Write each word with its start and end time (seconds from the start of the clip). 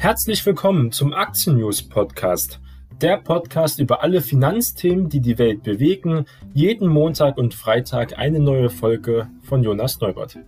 Herzlich 0.00 0.46
willkommen 0.46 0.92
zum 0.92 1.12
Aktien 1.12 1.58
News 1.58 1.82
Podcast. 1.82 2.58
Der 3.02 3.18
Podcast 3.18 3.78
über 3.80 4.02
alle 4.02 4.22
Finanzthemen, 4.22 5.10
die 5.10 5.20
die 5.20 5.36
Welt 5.36 5.62
bewegen. 5.62 6.24
Jeden 6.54 6.88
Montag 6.88 7.36
und 7.36 7.52
Freitag 7.52 8.18
eine 8.18 8.40
neue 8.40 8.70
Folge 8.70 9.28
von 9.42 9.62
Jonas 9.62 10.00
Neubert. 10.00 10.38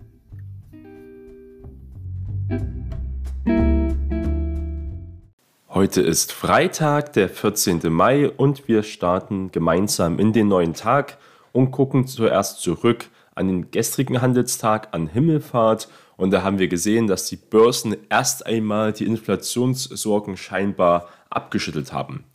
Heute 5.69 6.01
ist 6.01 6.31
Freitag, 6.31 7.13
der 7.13 7.29
14. 7.29 7.81
Mai 7.93 8.31
und 8.31 8.67
wir 8.67 8.81
starten 8.81 9.51
gemeinsam 9.51 10.17
in 10.17 10.33
den 10.33 10.47
neuen 10.47 10.73
Tag 10.73 11.19
und 11.51 11.69
gucken 11.69 12.07
zuerst 12.07 12.59
zurück 12.59 13.05
an 13.35 13.47
den 13.47 13.69
gestrigen 13.69 14.19
Handelstag, 14.19 14.87
an 14.93 15.05
Himmelfahrt. 15.05 15.89
Und 16.17 16.31
da 16.31 16.43
haben 16.43 16.59
wir 16.59 16.67
gesehen, 16.67 17.07
dass 17.07 17.25
die 17.27 17.35
Börsen 17.35 17.95
erst 18.09 18.45
einmal 18.45 18.93
die 18.93 19.05
Inflationssorgen 19.05 20.37
scheinbar 20.37 21.09
abgeschüttelt 21.29 21.91
haben. 21.91 22.25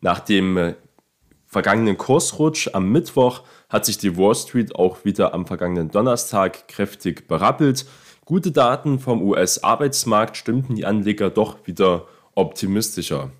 Nach 0.00 0.20
dem 0.20 0.56
äh, 0.56 0.74
vergangenen 1.46 1.98
Kursrutsch 1.98 2.68
am 2.72 2.90
Mittwoch 2.90 3.42
hat 3.68 3.84
sich 3.84 3.98
die 3.98 4.16
Wall 4.16 4.34
Street 4.34 4.76
auch 4.76 5.04
wieder 5.04 5.34
am 5.34 5.46
vergangenen 5.46 5.90
Donnerstag 5.90 6.68
kräftig 6.68 7.26
berappelt. 7.26 7.86
Gute 8.24 8.52
Daten 8.52 8.98
vom 8.98 9.22
US-Arbeitsmarkt 9.22 10.36
stimmten 10.36 10.74
die 10.74 10.84
Anleger 10.84 11.30
doch 11.30 11.66
wieder 11.66 12.06
optimistischer. 12.34 13.32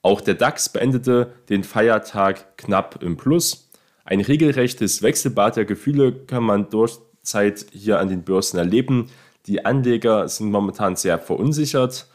Auch 0.00 0.20
der 0.20 0.34
DAX 0.34 0.68
beendete 0.68 1.34
den 1.48 1.62
Feiertag 1.62 2.56
knapp 2.58 3.02
im 3.02 3.16
Plus. 3.16 3.70
Ein 4.04 4.20
regelrechtes 4.20 5.02
Wechselbad 5.02 5.56
der 5.56 5.64
Gefühle 5.64 6.12
kann 6.12 6.42
man 6.42 6.68
durch 6.70 6.98
Zeit 7.22 7.66
hier 7.72 7.98
an 7.98 8.08
den 8.08 8.22
Börsen 8.22 8.58
erleben. 8.58 9.10
Die 9.46 9.64
Anleger 9.64 10.28
sind 10.28 10.50
momentan 10.50 10.96
sehr 10.96 11.18
verunsichert. 11.18 12.06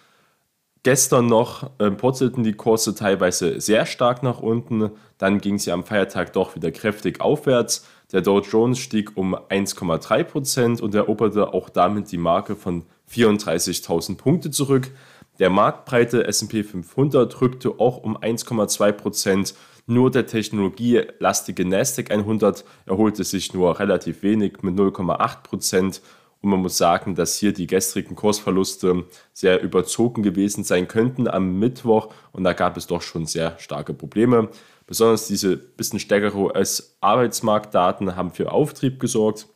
Gestern 0.84 1.26
noch 1.28 1.72
äh, 1.80 1.92
purzelten 1.92 2.44
die 2.44 2.54
Kurse 2.54 2.96
teilweise 2.96 3.60
sehr 3.60 3.86
stark 3.86 4.24
nach 4.24 4.40
unten, 4.40 4.92
dann 5.18 5.40
ging 5.40 5.60
sie 5.60 5.72
am 5.72 5.84
Feiertag 5.84 6.32
doch 6.32 6.56
wieder 6.56 6.72
kräftig 6.72 7.20
aufwärts. 7.20 7.86
Der 8.14 8.22
Dow 8.22 8.40
Jones 8.40 8.80
stieg 8.80 9.18
um 9.18 9.36
1,3% 9.36 10.80
und 10.80 10.96
eroberte 10.96 11.54
auch 11.54 11.70
damit 11.70 12.12
die 12.12 12.18
Marke 12.18 12.56
von 12.56 12.86
34.000 13.12 14.16
Punkte 14.16 14.50
zurück. 14.50 14.92
Der 15.40 15.50
marktbreite 15.50 16.26
S&P 16.26 16.64
500 16.64 17.42
rückte 17.42 17.80
auch 17.80 17.98
um 17.98 18.18
1,2%. 18.18 19.56
Nur 19.90 20.12
der 20.12 20.28
technologielastige 20.28 21.66
Nasdaq 21.66 22.12
100 22.12 22.66
erholte 22.86 23.24
sich 23.24 23.54
nur 23.54 23.80
relativ 23.80 24.22
wenig 24.22 24.62
mit 24.62 24.76
0,8%. 24.76 26.02
Und 26.42 26.50
man 26.50 26.60
muss 26.60 26.78
sagen, 26.78 27.16
dass 27.16 27.38
hier 27.38 27.54
die 27.54 27.68
gestrigen 27.68 28.16
Kursverluste 28.16 29.06
sehr 29.32 29.62
überzogen 29.64 30.24
gewesen 30.24 30.66
sein 30.66 30.90
könnten 30.90 31.30
am 31.30 31.58
Mittwoch. 31.58 32.14
Und 32.34 32.44
da 32.44 32.52
gab 32.52 32.76
es 32.76 32.86
doch 32.86 33.02
schon 33.02 33.26
sehr 33.26 33.58
starke 33.60 33.94
Probleme. 33.94 34.50
Besonders 34.86 35.28
diese 35.28 35.56
bisschen 35.56 36.00
stärkere 36.00 36.38
US-Arbeitsmarktdaten 36.38 38.18
haben 38.18 38.32
für 38.32 38.52
Auftrieb 38.52 39.00
gesorgt. 39.00 39.48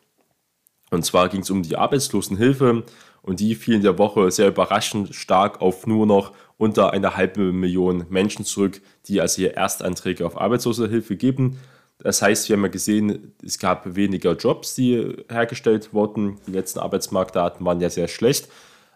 Und 0.91 1.05
zwar 1.05 1.27
ging 1.27 1.41
es 1.41 1.49
um 1.49 1.61
die 1.61 1.75
Arbeitslosenhilfe 1.75 2.83
und 3.21 3.39
die 3.39 3.55
fiel 3.55 3.75
in 3.75 3.81
der 3.83 3.97
Woche 3.97 4.31
sehr 4.31 4.47
überraschend 4.47 5.13
stark 5.15 5.61
auf 5.61 5.85
nur 5.85 6.05
noch 6.05 6.33
unter 6.57 6.93
einer 6.93 7.17
halben 7.17 7.59
Million 7.59 8.05
Menschen 8.09 8.45
zurück, 8.45 8.81
die 9.07 9.21
also 9.21 9.37
hier 9.37 9.55
Erstanträge 9.55 10.25
auf 10.25 10.39
Arbeitslosenhilfe 10.39 11.15
geben. 11.15 11.59
Das 11.99 12.21
heißt, 12.21 12.49
wir 12.49 12.55
haben 12.55 12.63
ja 12.63 12.69
gesehen, 12.69 13.33
es 13.43 13.59
gab 13.59 13.95
weniger 13.95 14.35
Jobs, 14.35 14.75
die 14.75 15.15
hergestellt 15.29 15.93
wurden. 15.93 16.39
Die 16.47 16.51
letzten 16.51 16.79
Arbeitsmarktdaten 16.79 17.65
waren 17.65 17.79
ja 17.79 17.89
sehr 17.89 18.07
schlecht, 18.07 18.47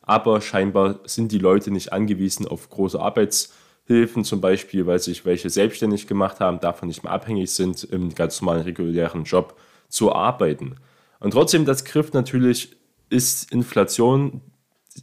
aber 0.02 0.42
scheinbar 0.42 1.00
sind 1.06 1.32
die 1.32 1.40
Leute 1.40 1.70
nicht 1.72 1.94
angewiesen 1.94 2.48
auf 2.48 2.70
große 2.70 3.00
Arbeitshilfen, 3.00 4.24
zum 4.24 4.42
Beispiel, 4.42 4.88
weil 4.88 5.00
sich 5.00 5.26
welche 5.26 5.52
selbstständig 5.52 6.08
gemacht 6.08 6.40
haben, 6.40 6.60
davon 6.60 6.88
nicht 6.88 7.04
mehr 7.04 7.14
abhängig 7.14 7.52
sind, 7.52 7.84
im 7.84 8.14
ganz 8.16 8.42
normalen 8.42 8.64
regulären 8.64 9.24
Job 9.24 9.56
zu 9.88 10.14
arbeiten. 10.14 10.76
Und 11.20 11.32
trotzdem, 11.32 11.66
das 11.66 11.86
Griff 11.86 12.14
natürlich 12.14 12.76
ist 13.10 13.52
Inflation. 13.52 14.42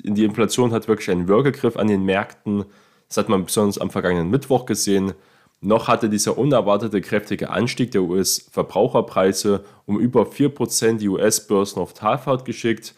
Die 0.02 0.24
Inflation 0.24 0.72
hat 0.72 0.88
wirklich 0.88 1.10
einen 1.10 1.28
Würgegriff 1.28 1.76
an 1.76 1.88
den 1.88 2.04
Märkten. 2.04 2.64
Das 3.08 3.18
hat 3.18 3.28
man 3.28 3.44
besonders 3.44 3.78
am 3.78 3.90
vergangenen 3.90 4.30
Mittwoch 4.30 4.66
gesehen. 4.66 5.12
Noch 5.60 5.86
hatte 5.86 6.08
dieser 6.08 6.38
unerwartete 6.38 7.00
kräftige 7.00 7.50
Anstieg 7.50 7.92
der 7.92 8.02
US-Verbraucherpreise 8.02 9.64
um 9.86 10.00
über 10.00 10.22
4% 10.22 10.98
die 10.98 11.08
US-Börsen 11.08 11.80
auf 11.80 11.94
Talfahrt 11.94 12.44
geschickt. 12.44 12.94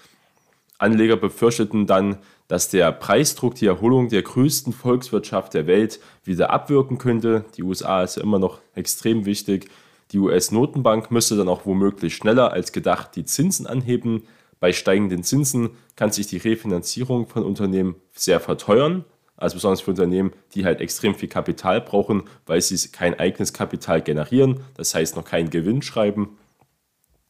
Anleger 0.79 1.17
befürchteten 1.17 1.87
dann, 1.87 2.19
dass 2.49 2.71
der 2.71 2.93
Preisdruck 2.93 3.55
die 3.55 3.67
Erholung 3.67 4.09
der 4.09 4.23
größten 4.23 4.73
Volkswirtschaft 4.73 5.55
der 5.55 5.67
Welt 5.67 6.01
wieder 6.25 6.51
abwirken 6.51 6.99
könnte. 6.99 7.45
Die 7.57 7.63
USA 7.63 8.03
ist 8.03 8.17
ja 8.17 8.23
immer 8.23 8.39
noch 8.39 8.61
extrem 8.75 9.27
wichtig 9.27 9.69
die 10.13 10.19
US-Notenbank 10.19 11.11
müsste 11.11 11.37
dann 11.37 11.49
auch 11.49 11.67
womöglich 11.67 12.15
schneller 12.15 12.53
als 12.53 12.73
gedacht 12.73 13.17
die 13.17 13.25
Zinsen 13.25 13.67
anheben. 13.67 14.23
Bei 14.65 14.73
steigenden 14.73 15.23
Zinsen 15.23 15.73
kann 15.95 16.11
sich 16.11 16.27
die 16.27 16.39
Refinanzierung 16.39 17.27
von 17.27 17.43
Unternehmen 17.43 17.97
sehr 18.15 18.41
verteuern, 18.41 19.05
also 19.37 19.57
besonders 19.57 19.83
für 19.83 19.91
Unternehmen, 19.91 20.33
die 20.55 20.65
halt 20.65 20.81
extrem 20.81 21.15
viel 21.15 21.29
Kapital 21.29 21.83
brauchen, 21.83 22.23
weil 22.47 22.63
sie 22.63 22.89
kein 22.89 23.13
eigenes 23.19 23.53
Kapital 23.53 24.01
generieren, 24.01 24.61
das 24.73 24.95
heißt 24.95 25.17
noch 25.17 25.27
keinen 25.27 25.51
Gewinn 25.51 25.83
schreiben. 25.83 26.39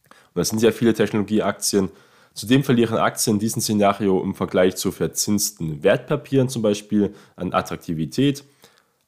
Und 0.05 0.35
das 0.35 0.47
sind 0.47 0.61
ja 0.61 0.71
viele 0.71 0.93
Technologieaktien. 0.93 1.89
Zudem 2.33 2.63
verlieren 2.63 2.95
Aktien 2.97 3.35
in 3.35 3.39
diesem 3.41 3.61
Szenario 3.61 4.23
im 4.23 4.33
Vergleich 4.33 4.77
zu 4.77 4.93
verzinsten 4.93 5.83
Wertpapieren 5.83 6.47
zum 6.47 6.61
Beispiel 6.61 7.13
an 7.35 7.51
Attraktivität. 7.51 8.45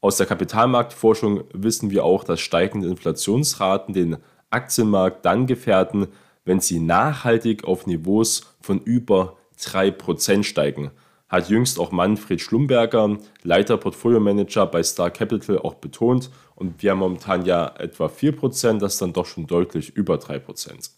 Aus 0.02 0.18
der 0.18 0.26
Kapitalmarktforschung 0.26 1.46
wissen 1.54 1.92
wir 1.92 2.04
auch, 2.04 2.26
dass 2.26 2.42
steigende 2.42 2.90
Inflationsraten 2.90 3.94
den 3.94 4.18
Aktienmarkt 4.50 5.24
dann 5.24 5.48
gefährden, 5.48 6.08
wenn 6.48 6.62
sie 6.62 6.80
nachhaltig 6.80 7.66
auf 7.66 7.86
Niveaus 7.86 8.56
von 8.62 8.80
über 8.82 9.36
3% 9.60 10.44
steigen. 10.44 10.92
Hat 11.28 11.50
jüngst 11.50 11.78
auch 11.78 11.92
Manfred 11.92 12.40
Schlumberger, 12.40 13.18
Leiter 13.44 13.78
Portfolio-Manager 13.78 14.66
bei 14.68 14.82
Star 14.82 15.12
Capital, 15.12 15.60
auch 15.60 15.76
betont. 15.76 16.30
Und 16.56 16.82
wir 16.82 16.92
haben 16.92 17.00
momentan 17.00 17.44
ja 17.44 17.76
etwa 17.78 18.06
4%, 18.06 18.80
das 18.80 18.94
ist 18.94 19.02
dann 19.02 19.12
doch 19.12 19.26
schon 19.26 19.46
deutlich 19.46 19.90
über 19.90 20.16
3%. 20.16 20.92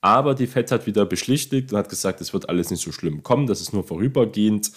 Aber 0.00 0.34
die 0.34 0.48
FED 0.48 0.72
hat 0.72 0.86
wieder 0.86 1.06
beschlichtigt 1.06 1.72
und 1.72 1.78
hat 1.78 1.88
gesagt, 1.88 2.20
es 2.20 2.32
wird 2.32 2.48
alles 2.48 2.70
nicht 2.70 2.82
so 2.82 2.90
schlimm 2.90 3.22
kommen, 3.22 3.46
das 3.46 3.60
ist 3.60 3.72
nur 3.72 3.84
vorübergehend 3.84 4.72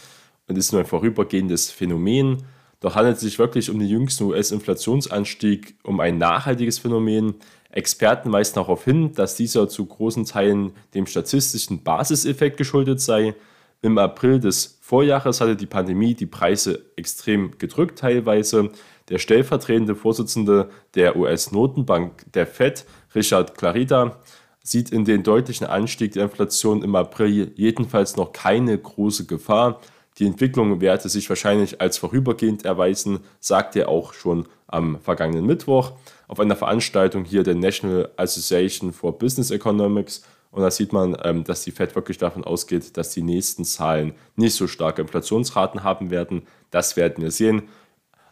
und 0.48 0.58
ist 0.58 0.72
nur 0.72 0.82
ein 0.82 0.88
vorübergehendes 0.88 1.72
Phänomen. 1.72 2.44
Doch 2.80 2.96
handelt 2.96 3.16
es 3.16 3.24
sich 3.24 3.40
wirklich 3.40 3.72
um 3.72 3.80
den 3.80 3.88
jüngsten 3.88 4.26
US-Inflationsanstieg 4.26 5.76
um 5.84 6.00
ein 6.00 6.20
nachhaltiges 6.20 6.78
Phänomen. 6.78 7.36
Experten 7.78 8.32
weisen 8.32 8.56
darauf 8.56 8.86
hin, 8.86 9.14
dass 9.14 9.36
dieser 9.36 9.70
zu 9.70 9.86
großen 9.86 10.26
Teilen 10.26 10.72
dem 10.96 11.06
statistischen 11.06 11.84
Basiseffekt 11.84 12.58
geschuldet 12.58 13.00
sei. 13.00 13.36
Im 13.84 14.00
April 14.00 14.40
des 14.40 14.80
Vorjahres 14.82 15.42
hatte 15.42 15.56
die 15.56 15.68
Pandemie 15.68 16.16
die 16.16 16.26
Preise 16.26 16.86
extrem 16.96 17.56
gedrückt 17.60 18.00
teilweise. 18.00 18.72
Der 19.10 19.20
stellvertretende 19.20 19.96
Vorsitzende 19.96 20.72
der 20.96 21.18
US-Notenbank, 21.18 22.26
der 22.34 22.48
Fed, 22.48 22.84
Richard 23.14 23.56
Clarida, 23.56 24.18
sieht 24.64 24.90
in 24.90 25.06
den 25.06 25.22
deutlichen 25.22 25.68
Anstieg 25.68 26.14
der 26.14 26.24
Inflation 26.24 26.82
im 26.82 26.96
April 26.96 27.52
jedenfalls 27.56 28.16
noch 28.16 28.34
keine 28.34 28.76
große 28.76 29.28
Gefahr. 29.28 29.82
Die 30.18 30.26
Entwicklung 30.26 30.82
werde 30.82 31.10
sich 31.10 31.30
wahrscheinlich 31.30 31.80
als 31.80 32.00
vorübergehend 32.00 32.66
erweisen, 32.66 33.20
sagte 33.40 33.82
er 33.82 33.90
auch 33.90 34.14
schon 34.14 34.48
am 34.66 35.00
vergangenen 35.00 35.46
Mittwoch 35.46 35.94
auf 36.28 36.40
einer 36.40 36.56
Veranstaltung 36.56 37.24
hier 37.24 37.44
der 37.44 37.56
National 37.56 38.12
Association 38.18 38.94
for 38.94 39.18
Business 39.18 39.52
Economics. 39.52 40.24
Und 40.52 40.62
da 40.62 40.72
sieht 40.72 40.94
man, 40.94 41.18
ähm, 41.24 41.44
dass 41.44 41.64
die 41.64 41.72
Fed 41.72 41.96
wirklich 41.96 42.18
davon 42.18 42.44
ausgeht, 42.44 42.98
dass 42.98 43.12
die 43.12 43.22
nächsten 43.22 43.64
Zahlen 43.66 44.14
nicht 44.36 44.56
so 44.56 44.68
starke 44.68 45.02
Inflationsraten 45.02 45.84
haben 45.84 46.10
werden. 46.10 46.44
Das 46.72 46.96
werden 46.96 47.24
wir 47.24 47.32
sehen. 47.32 47.64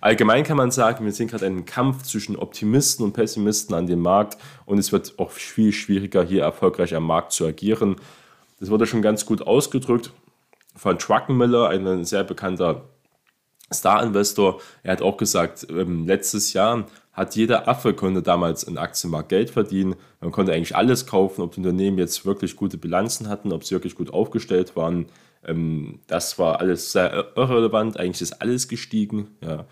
Allgemein 0.02 0.44
kann 0.44 0.58
man 0.58 0.72
sagen, 0.72 1.04
wir 1.04 1.12
sehen 1.12 1.28
gerade 1.28 1.46
einen 1.46 1.66
Kampf 1.66 2.04
zwischen 2.04 2.36
Optimisten 2.36 3.04
und 3.04 3.14
Pessimisten 3.14 3.74
an 3.74 3.88
dem 3.88 4.02
Markt 4.02 4.38
und 4.66 4.78
es 4.78 4.92
wird 4.92 5.18
auch 5.18 5.32
viel 5.32 5.72
schwieriger, 5.72 6.24
hier 6.24 6.44
erfolgreich 6.44 6.94
am 6.94 7.08
Markt 7.08 7.32
zu 7.32 7.46
agieren. 7.46 7.96
Das 8.60 8.70
wurde 8.70 8.86
schon 8.86 9.02
ganz 9.02 9.26
gut 9.26 9.42
ausgedrückt 9.42 10.12
von 10.76 11.00
Truckenmiller, 11.00 11.70
ein 11.70 12.06
sehr 12.06 12.24
bekannter 12.24 12.84
Star-Investor. 13.74 14.62
Er 14.84 14.92
hat 14.92 15.02
auch 15.02 15.18
gesagt, 15.18 15.66
ähm, 15.70 16.06
letztes 16.06 16.54
Jahr 16.54 16.86
hat 17.16 17.36
jeder 17.36 17.68
Affe 17.70 17.94
konnte 17.94 18.22
damals 18.22 18.64
im 18.64 18.78
Aktienmarkt 18.78 19.30
Geld 19.30 19.50
verdienen. 19.50 19.96
Man 20.20 20.32
konnte 20.32 20.52
eigentlich 20.52 20.76
alles 20.76 21.06
kaufen, 21.08 21.42
ob 21.42 21.54
die 21.54 21.62
Unternehmen 21.62 21.98
jetzt 21.98 22.26
wirklich 22.26 22.58
gute 22.58 22.78
Bilanzen 22.78 23.30
hatten, 23.30 23.54
ob 23.54 23.64
sie 23.64 23.74
wirklich 23.74 23.96
gut 23.96 24.12
aufgestellt 24.14 24.76
waren. 24.76 25.06
Ähm, 25.46 26.00
das 26.08 26.38
war 26.38 26.60
alles 26.60 26.92
sehr 26.92 27.32
irrelevant. 27.36 27.98
Eigentlich 27.98 28.22
ist 28.22 28.42
alles 28.42 28.68
gestiegen. 28.68 29.30
Ja. 29.42 29.66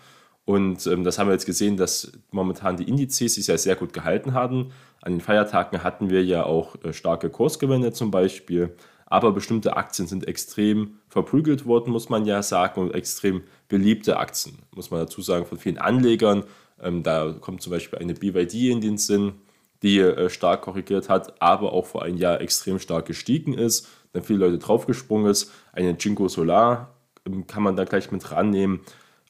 Und 0.46 0.86
ähm, 0.86 1.04
das 1.04 1.18
haben 1.18 1.28
wir 1.28 1.34
jetzt 1.34 1.46
gesehen, 1.46 1.76
dass 1.76 2.12
momentan 2.30 2.78
die 2.78 2.88
Indizes 2.88 3.34
sich 3.34 3.46
ja 3.46 3.58
sehr 3.58 3.76
gut 3.76 3.92
gehalten 3.92 4.32
haben. 4.32 4.72
An 5.02 5.12
den 5.12 5.20
Feiertagen 5.20 5.82
hatten 5.84 6.08
wir 6.08 6.24
ja 6.24 6.44
auch 6.44 6.76
äh, 6.82 6.94
starke 6.94 7.28
Kursgewinne 7.28 7.92
zum 7.92 8.10
Beispiel. 8.10 8.74
aber 9.06 9.32
bestimmte 9.32 9.76
Aktien 9.76 10.08
sind 10.08 10.26
extrem 10.26 10.98
verprügelt 11.08 11.66
worden, 11.66 11.92
muss 11.92 12.08
man 12.08 12.24
ja 12.24 12.42
sagen, 12.42 12.80
und 12.80 12.94
extrem 12.94 13.42
beliebte 13.68 14.16
Aktien, 14.16 14.58
muss 14.74 14.90
man 14.90 15.00
dazu 15.00 15.22
sagen, 15.22 15.46
von 15.46 15.58
vielen 15.58 15.78
Anlegern. 15.78 16.44
Ähm, 16.80 17.02
da 17.02 17.34
kommt 17.40 17.62
zum 17.62 17.70
Beispiel 17.70 17.98
eine 17.98 18.14
BYD 18.14 18.70
in 18.70 18.80
den 18.80 18.98
Sinn, 18.98 19.34
die 19.82 19.98
äh, 19.98 20.30
stark 20.30 20.62
korrigiert 20.62 21.08
hat, 21.08 21.40
aber 21.42 21.72
auch 21.72 21.86
vor 21.86 22.02
einem 22.02 22.16
Jahr 22.16 22.40
extrem 22.40 22.78
stark 22.78 23.06
gestiegen 23.06 23.54
ist, 23.54 23.88
dann 24.12 24.22
viele 24.22 24.40
Leute 24.40 24.58
draufgesprungen 24.58 25.30
ist. 25.30 25.52
Eine 25.72 25.96
Jinko 25.98 26.28
Solar 26.28 26.94
ähm, 27.26 27.46
kann 27.46 27.62
man 27.62 27.76
da 27.76 27.84
gleich 27.84 28.10
mit 28.10 28.30
rannehmen. 28.30 28.80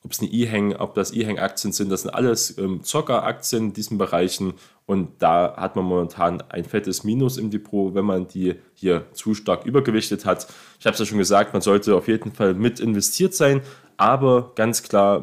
Ob 0.04 0.12
es 0.12 0.20
eine 0.20 0.30
E-Hang, 0.30 0.76
ob 0.76 0.94
das 0.94 1.14
E-Hang-Aktien 1.14 1.72
sind, 1.72 1.90
das 1.90 2.02
sind 2.02 2.10
alles 2.10 2.58
ähm, 2.58 2.82
Zocker-Aktien 2.82 3.68
in 3.68 3.72
diesen 3.72 3.96
Bereichen 3.96 4.52
und 4.86 5.22
da 5.22 5.56
hat 5.56 5.76
man 5.76 5.86
momentan 5.86 6.42
ein 6.50 6.64
fettes 6.64 7.04
Minus 7.04 7.38
im 7.38 7.50
Depot, 7.50 7.94
wenn 7.94 8.04
man 8.04 8.28
die 8.28 8.56
hier 8.74 9.06
zu 9.12 9.32
stark 9.34 9.64
übergewichtet 9.64 10.26
hat. 10.26 10.46
Ich 10.78 10.84
habe 10.84 10.92
es 10.92 11.00
ja 11.00 11.06
schon 11.06 11.16
gesagt, 11.16 11.54
man 11.54 11.62
sollte 11.62 11.96
auf 11.96 12.06
jeden 12.06 12.32
Fall 12.32 12.52
mit 12.52 12.80
investiert 12.80 13.32
sein, 13.32 13.62
aber 13.96 14.52
ganz 14.54 14.82
klar 14.82 15.22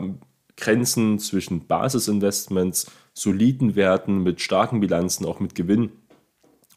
Grenzen 0.62 1.20
zwischen 1.20 1.68
Basisinvestments, 1.68 2.90
soliden 3.14 3.76
Werten 3.76 4.24
mit 4.24 4.40
starken 4.40 4.80
Bilanzen, 4.80 5.26
auch 5.26 5.42
mit 5.42 5.56
Gewinn 5.56 5.92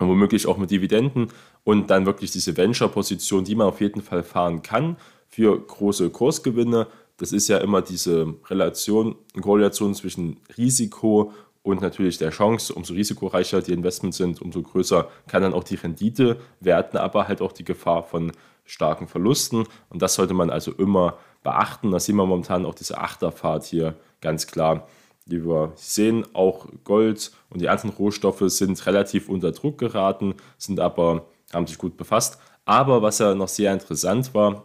und 0.01 0.09
womöglich 0.09 0.49
auch 0.49 0.57
mit 0.57 0.73
Dividenden 0.73 1.29
und 1.63 1.91
dann 1.91 2.07
wirklich 2.07 2.33
diese 2.33 2.57
Venture-Position, 2.57 3.45
die 3.45 3.55
man 3.55 3.69
auf 3.69 3.81
jeden 3.81 4.03
Fall 4.03 4.25
fahren 4.25 4.63
kann 4.63 4.97
für 5.29 5.59
große 5.59 6.11
Kursgewinne. 6.11 6.89
Das 7.17 7.33
ist 7.33 7.47
ja 7.49 7.59
immer 7.59 7.83
diese 7.83 8.35
Relation, 8.47 9.15
Korrelation 9.41 9.95
zwischen 9.95 10.39
Risiko 10.57 11.33
und 11.63 11.81
natürlich 11.81 12.19
der 12.19 12.31
Chance. 12.31 12.75
Umso 12.75 12.95
risikoreicher 12.95 13.63
die 13.63 13.73
Investments 13.73 14.17
sind, 14.17 14.43
umso 14.43 14.63
größer 14.63 15.09
kann 15.29 15.43
dann 15.43 15.55
auch 15.55 15.65
die 15.65 15.77
Rendite 15.77 16.39
werden, 16.61 16.99
aber 16.99 17.29
halt 17.29 17.41
auch 17.41 17.53
die 17.53 17.65
Gefahr 17.65 18.03
von 18.03 18.33
starken 18.65 19.07
Verlusten. 19.07 19.65
Und 19.91 20.03
das 20.03 20.15
sollte 20.15 20.35
man 20.35 20.51
also 20.51 20.73
immer 20.73 21.19
beachten. 21.45 21.93
Da 21.93 22.01
sehen 22.01 22.17
wir 22.17 22.27
momentan 22.27 22.67
auch 22.67 22.75
diese 22.75 22.99
Achterfahrt 22.99 23.65
hier 23.65 23.95
ganz 24.21 24.49
klar. 24.49 24.89
Wie 25.27 25.47
wir 25.47 25.73
sehen, 25.77 26.27
auch 26.35 26.67
Gold 26.83 27.31
und 27.49 27.63
die 27.63 27.69
anderen 27.69 27.91
Rohstoffe 27.91 28.43
sind 28.49 28.85
relativ 28.87 29.29
unter 29.29 29.53
Druck 29.53 29.79
geraten, 29.79 30.35
sind 30.59 30.81
aber, 30.81 31.27
haben 31.53 31.67
sich 31.67 31.79
gut 31.79 31.97
befasst. 31.97 32.39
Aber 32.65 33.01
was 33.01 33.21
ja 33.21 33.35
noch 33.35 33.49
sehr 33.49 33.73
interessant 33.73 34.35
war, 34.35 34.65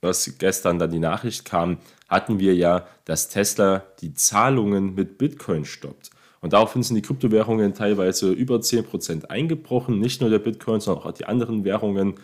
was 0.00 0.38
gestern 0.38 0.78
dann 0.78 0.90
die 0.90 0.98
Nachricht 0.98 1.44
kam, 1.44 1.78
hatten 2.08 2.38
wir 2.38 2.54
ja, 2.54 2.86
dass 3.04 3.28
Tesla 3.28 3.82
die 4.00 4.14
Zahlungen 4.14 4.94
mit 4.94 5.18
Bitcoin 5.18 5.64
stoppt. 5.64 6.10
Und 6.40 6.52
daraufhin 6.52 6.82
sind 6.82 6.96
die 6.96 7.02
Kryptowährungen 7.02 7.74
teilweise 7.74 8.30
über 8.30 8.56
10% 8.56 9.26
eingebrochen. 9.26 9.98
Nicht 9.98 10.20
nur 10.20 10.30
der 10.30 10.38
Bitcoin, 10.38 10.80
sondern 10.80 11.04
auch 11.04 11.12
die 11.12 11.24
anderen 11.24 11.64
Währungen. 11.64 12.14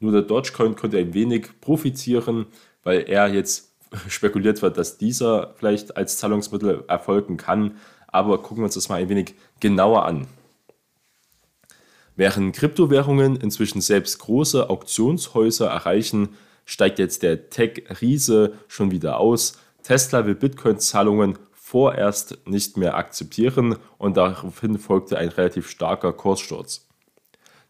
Nur 0.00 0.12
der 0.12 0.22
Dogecoin 0.22 0.74
konnte 0.74 0.98
ein 0.98 1.12
wenig 1.12 1.60
profitieren, 1.60 2.46
weil 2.88 3.04
er 3.06 3.28
jetzt 3.28 3.74
spekuliert 4.08 4.62
wird, 4.62 4.78
dass 4.78 4.96
dieser 4.96 5.52
vielleicht 5.58 5.98
als 5.98 6.16
Zahlungsmittel 6.16 6.84
erfolgen 6.88 7.36
kann. 7.36 7.76
Aber 8.06 8.38
gucken 8.38 8.58
wir 8.58 8.64
uns 8.64 8.76
das 8.76 8.88
mal 8.88 8.94
ein 8.94 9.10
wenig 9.10 9.34
genauer 9.60 10.06
an. 10.06 10.26
Während 12.16 12.56
Kryptowährungen 12.56 13.36
inzwischen 13.36 13.82
selbst 13.82 14.20
große 14.20 14.70
Auktionshäuser 14.70 15.68
erreichen, 15.68 16.30
steigt 16.64 16.98
jetzt 16.98 17.22
der 17.22 17.50
Tech-Riese 17.50 18.54
schon 18.68 18.90
wieder 18.90 19.18
aus. 19.18 19.58
Tesla 19.82 20.24
will 20.24 20.34
Bitcoin-Zahlungen 20.34 21.38
vorerst 21.52 22.38
nicht 22.46 22.78
mehr 22.78 22.96
akzeptieren 22.96 23.76
und 23.98 24.16
daraufhin 24.16 24.78
folgte 24.78 25.18
ein 25.18 25.28
relativ 25.28 25.68
starker 25.68 26.14
Kurssturz. 26.14 26.87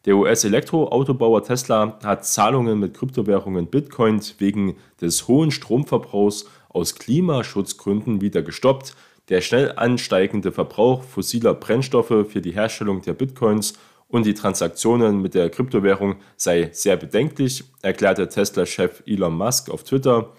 Der 0.09 0.17
US-Elektroautobauer 0.17 1.45
Tesla 1.45 1.99
hat 2.03 2.25
Zahlungen 2.25 2.79
mit 2.79 2.95
Kryptowährungen 2.95 3.67
Bitcoin 3.67 4.23
wegen 4.39 4.77
des 5.03 5.29
hohen 5.29 5.51
Stromverbrauchs 5.51 6.47
aus 6.71 6.95
Klimaschutzgründen 6.95 8.23
wieder 8.23 8.41
gestoppt. 8.41 8.95
Der 9.29 9.43
schnell 9.43 9.73
ansteigende 9.77 10.51
Verbrauch 10.51 11.03
fossiler 11.03 11.53
Brennstoffe 11.53 12.25
für 12.27 12.41
die 12.41 12.53
Herstellung 12.53 13.03
der 13.03 13.13
Bitcoins 13.13 13.75
und 14.09 14.25
die 14.25 14.33
Transaktionen 14.33 15.21
mit 15.21 15.35
der 15.35 15.51
Kryptowährung 15.51 16.17
sei 16.39 16.71
sehr 16.73 16.97
bedenklich, 16.97 17.65
erklärte 17.83 18.31
Tesla-Chef 18.31 19.03
Elon 19.05 19.37
Musk 19.37 19.69
auf 19.69 19.83
Twitter. 19.83 20.33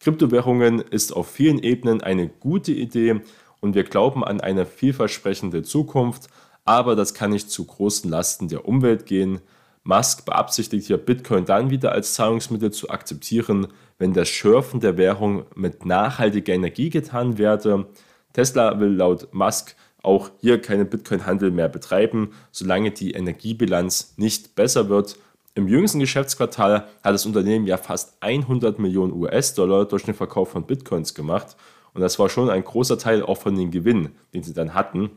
Kryptowährungen 0.00 0.80
ist 0.80 1.16
auf 1.16 1.28
vielen 1.28 1.60
Ebenen 1.60 2.02
eine 2.02 2.28
gute 2.28 2.72
Idee 2.72 3.22
und 3.60 3.74
wir 3.74 3.84
glauben 3.84 4.22
an 4.22 4.42
eine 4.42 4.66
vielversprechende 4.66 5.62
Zukunft, 5.62 6.28
aber 6.64 6.96
das 6.96 7.14
kann 7.14 7.30
nicht 7.30 7.50
zu 7.50 7.64
großen 7.64 8.10
Lasten 8.10 8.48
der 8.48 8.66
Umwelt 8.66 9.06
gehen. 9.06 9.40
Musk 9.82 10.24
beabsichtigt 10.24 10.86
hier 10.86 10.96
Bitcoin 10.96 11.44
dann 11.44 11.70
wieder 11.70 11.92
als 11.92 12.14
Zahlungsmittel 12.14 12.72
zu 12.72 12.88
akzeptieren, 12.88 13.68
wenn 13.98 14.14
das 14.14 14.28
Schürfen 14.28 14.80
der 14.80 14.96
Währung 14.96 15.44
mit 15.54 15.84
nachhaltiger 15.84 16.54
Energie 16.54 16.90
getan 16.90 17.38
werde. 17.38 17.86
Tesla 18.32 18.80
will 18.80 18.94
laut 18.94 19.32
Musk 19.32 19.76
auch 20.02 20.30
hier 20.40 20.60
keinen 20.60 20.88
Bitcoin-Handel 20.88 21.50
mehr 21.50 21.68
betreiben, 21.68 22.32
solange 22.50 22.90
die 22.90 23.12
Energiebilanz 23.12 24.14
nicht 24.16 24.54
besser 24.54 24.88
wird 24.88 25.18
im 25.56 25.68
jüngsten 25.68 26.00
Geschäftsquartal 26.00 26.88
hat 27.04 27.14
das 27.14 27.26
Unternehmen 27.26 27.66
ja 27.66 27.76
fast 27.76 28.16
100 28.20 28.80
Millionen 28.80 29.12
US-Dollar 29.12 29.84
durch 29.84 30.02
den 30.02 30.14
Verkauf 30.14 30.50
von 30.50 30.66
Bitcoins 30.66 31.14
gemacht. 31.14 31.56
Und 31.92 32.00
das 32.00 32.18
war 32.18 32.28
schon 32.28 32.50
ein 32.50 32.64
großer 32.64 32.98
Teil 32.98 33.22
auch 33.22 33.38
von 33.38 33.54
den 33.54 33.70
Gewinnen, 33.70 34.16
den 34.34 34.42
sie 34.42 34.52
dann 34.52 34.74
hatten. 34.74 35.10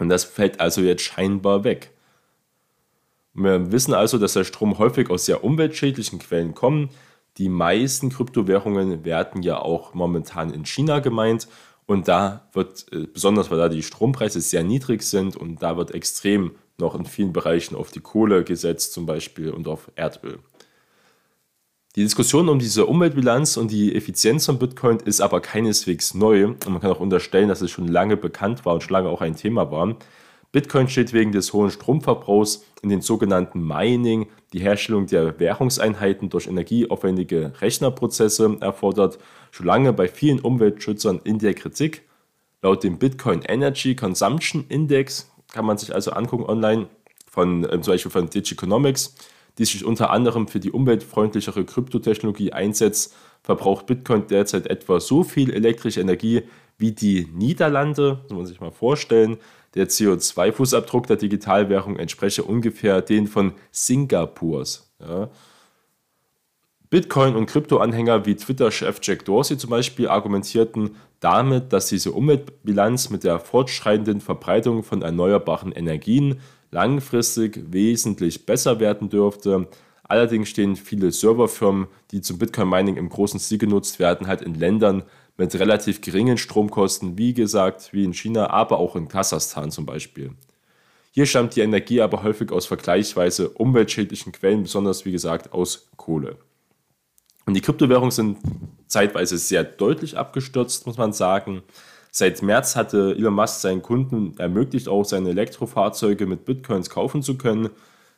Und 0.00 0.08
das 0.08 0.24
fällt 0.24 0.60
also 0.60 0.80
jetzt 0.80 1.02
scheinbar 1.02 1.62
weg. 1.62 1.92
Wir 3.34 3.70
wissen 3.70 3.94
also, 3.94 4.18
dass 4.18 4.32
der 4.32 4.44
Strom 4.44 4.78
häufig 4.78 5.10
aus 5.10 5.26
sehr 5.26 5.44
umweltschädlichen 5.44 6.18
Quellen 6.18 6.54
kommt. 6.54 6.90
Die 7.36 7.48
meisten 7.48 8.08
Kryptowährungen 8.08 9.04
werden 9.04 9.42
ja 9.42 9.60
auch 9.60 9.94
momentan 9.94 10.52
in 10.52 10.64
China 10.64 10.98
gemeint. 10.98 11.46
Und 11.86 12.08
da 12.08 12.48
wird, 12.52 12.86
äh, 12.92 13.06
besonders 13.12 13.50
weil 13.50 13.58
da 13.58 13.68
die 13.68 13.82
Strompreise 13.82 14.40
sehr 14.40 14.64
niedrig 14.64 15.02
sind 15.02 15.36
und 15.36 15.62
da 15.62 15.76
wird 15.76 15.92
extrem 15.92 16.52
noch 16.78 16.94
in 16.94 17.04
vielen 17.04 17.32
Bereichen 17.32 17.76
auf 17.76 17.90
die 17.90 18.00
Kohle 18.00 18.42
gesetzt 18.42 18.94
zum 18.94 19.06
Beispiel 19.06 19.50
und 19.50 19.68
auf 19.68 19.90
Erdöl. 19.96 20.38
Die 21.96 22.04
Diskussion 22.04 22.48
um 22.48 22.60
diese 22.60 22.86
Umweltbilanz 22.86 23.56
und 23.56 23.72
die 23.72 23.96
Effizienz 23.96 24.46
von 24.46 24.60
Bitcoin 24.60 24.98
ist 24.98 25.20
aber 25.20 25.40
keineswegs 25.40 26.14
neu 26.14 26.44
und 26.44 26.68
man 26.68 26.80
kann 26.80 26.92
auch 26.92 27.00
unterstellen, 27.00 27.48
dass 27.48 27.62
es 27.62 27.72
schon 27.72 27.88
lange 27.88 28.16
bekannt 28.16 28.64
war 28.64 28.74
und 28.74 28.82
schon 28.84 28.92
lange 28.92 29.08
auch 29.08 29.20
ein 29.20 29.34
Thema 29.34 29.72
war. 29.72 29.96
Bitcoin 30.52 30.88
steht 30.88 31.12
wegen 31.12 31.32
des 31.32 31.52
hohen 31.52 31.68
Stromverbrauchs 31.68 32.64
in 32.82 32.90
den 32.90 33.00
sogenannten 33.00 33.66
Mining, 33.66 34.28
die 34.52 34.60
Herstellung 34.60 35.06
der 35.08 35.40
Währungseinheiten 35.40 36.30
durch 36.30 36.46
energieaufwendige 36.46 37.54
Rechnerprozesse 37.60 38.58
erfordert, 38.60 39.18
schon 39.50 39.66
lange 39.66 39.92
bei 39.92 40.06
vielen 40.06 40.38
Umweltschützern 40.38 41.20
in 41.24 41.40
der 41.40 41.54
Kritik. 41.54 42.02
Laut 42.62 42.84
dem 42.84 43.00
Bitcoin 43.00 43.42
Energy 43.42 43.96
Consumption 43.96 44.64
Index 44.68 45.28
kann 45.52 45.64
man 45.64 45.76
sich 45.76 45.92
also 45.92 46.12
angucken 46.12 46.44
online, 46.44 46.86
von 47.28 47.64
äh, 47.64 47.80
zum 47.80 47.94
Beispiel 47.94 48.12
von 48.12 48.30
Digiconomics, 48.30 49.16
die 49.60 49.66
sich 49.66 49.84
unter 49.84 50.08
anderem 50.08 50.48
für 50.48 50.58
die 50.58 50.70
umweltfreundlichere 50.70 51.66
Kryptotechnologie 51.66 52.54
einsetzt, 52.54 53.14
verbraucht 53.42 53.84
Bitcoin 53.84 54.26
derzeit 54.26 54.66
etwa 54.66 55.00
so 55.00 55.22
viel 55.22 55.52
elektrische 55.52 56.00
Energie 56.00 56.44
wie 56.78 56.92
die 56.92 57.28
Niederlande, 57.34 58.20
muss 58.22 58.32
man 58.38 58.46
sich 58.46 58.60
mal 58.60 58.70
vorstellen. 58.70 59.36
Der 59.74 59.86
CO2-Fußabdruck 59.86 61.06
der 61.06 61.16
Digitalwährung 61.16 61.98
entspreche 61.98 62.42
ungefähr 62.42 63.02
den 63.02 63.26
von 63.26 63.52
Singapurs. 63.70 64.90
Ja. 64.98 65.28
Bitcoin- 66.90 67.36
und 67.36 67.46
Krypto-Anhänger 67.46 68.26
wie 68.26 68.34
Twitter-Chef 68.34 68.98
Jack 69.00 69.24
Dorsey 69.24 69.56
zum 69.56 69.70
Beispiel 69.70 70.08
argumentierten 70.08 70.96
damit, 71.20 71.72
dass 71.72 71.86
diese 71.86 72.10
Umweltbilanz 72.10 73.10
mit 73.10 73.22
der 73.22 73.38
fortschreitenden 73.38 74.20
Verbreitung 74.20 74.82
von 74.82 75.02
erneuerbaren 75.02 75.70
Energien 75.70 76.40
langfristig 76.72 77.60
wesentlich 77.70 78.44
besser 78.44 78.80
werden 78.80 79.08
dürfte. 79.08 79.68
Allerdings 80.02 80.48
stehen 80.48 80.74
viele 80.74 81.12
Serverfirmen, 81.12 81.86
die 82.10 82.22
zum 82.22 82.38
Bitcoin-Mining 82.38 82.96
im 82.96 83.08
großen 83.08 83.38
Stil 83.38 83.58
genutzt 83.58 84.00
werden, 84.00 84.26
halt 84.26 84.42
in 84.42 84.54
Ländern 84.54 85.04
mit 85.36 85.54
relativ 85.54 86.00
geringen 86.00 86.38
Stromkosten, 86.38 87.16
wie 87.16 87.34
gesagt, 87.34 87.92
wie 87.92 88.02
in 88.02 88.14
China, 88.14 88.50
aber 88.50 88.80
auch 88.80 88.96
in 88.96 89.06
Kasachstan 89.06 89.70
zum 89.70 89.86
Beispiel. 89.86 90.32
Hier 91.12 91.26
stammt 91.26 91.54
die 91.54 91.60
Energie 91.60 92.00
aber 92.00 92.24
häufig 92.24 92.50
aus 92.50 92.66
vergleichsweise 92.66 93.50
umweltschädlichen 93.50 94.32
Quellen, 94.32 94.64
besonders 94.64 95.04
wie 95.04 95.12
gesagt 95.12 95.52
aus 95.52 95.88
Kohle. 95.96 96.36
Und 97.50 97.54
die 97.54 97.62
Kryptowährungen 97.62 98.12
sind 98.12 98.38
zeitweise 98.86 99.36
sehr 99.36 99.64
deutlich 99.64 100.16
abgestürzt, 100.16 100.86
muss 100.86 100.98
man 100.98 101.12
sagen. 101.12 101.64
Seit 102.12 102.42
März 102.42 102.76
hatte 102.76 103.16
Elon 103.18 103.34
Musk 103.34 103.62
seinen 103.62 103.82
Kunden 103.82 104.38
ermöglicht, 104.38 104.86
auch 104.86 105.04
seine 105.04 105.30
Elektrofahrzeuge 105.30 106.26
mit 106.26 106.44
Bitcoins 106.44 106.90
kaufen 106.90 107.24
zu 107.24 107.36
können. 107.36 107.70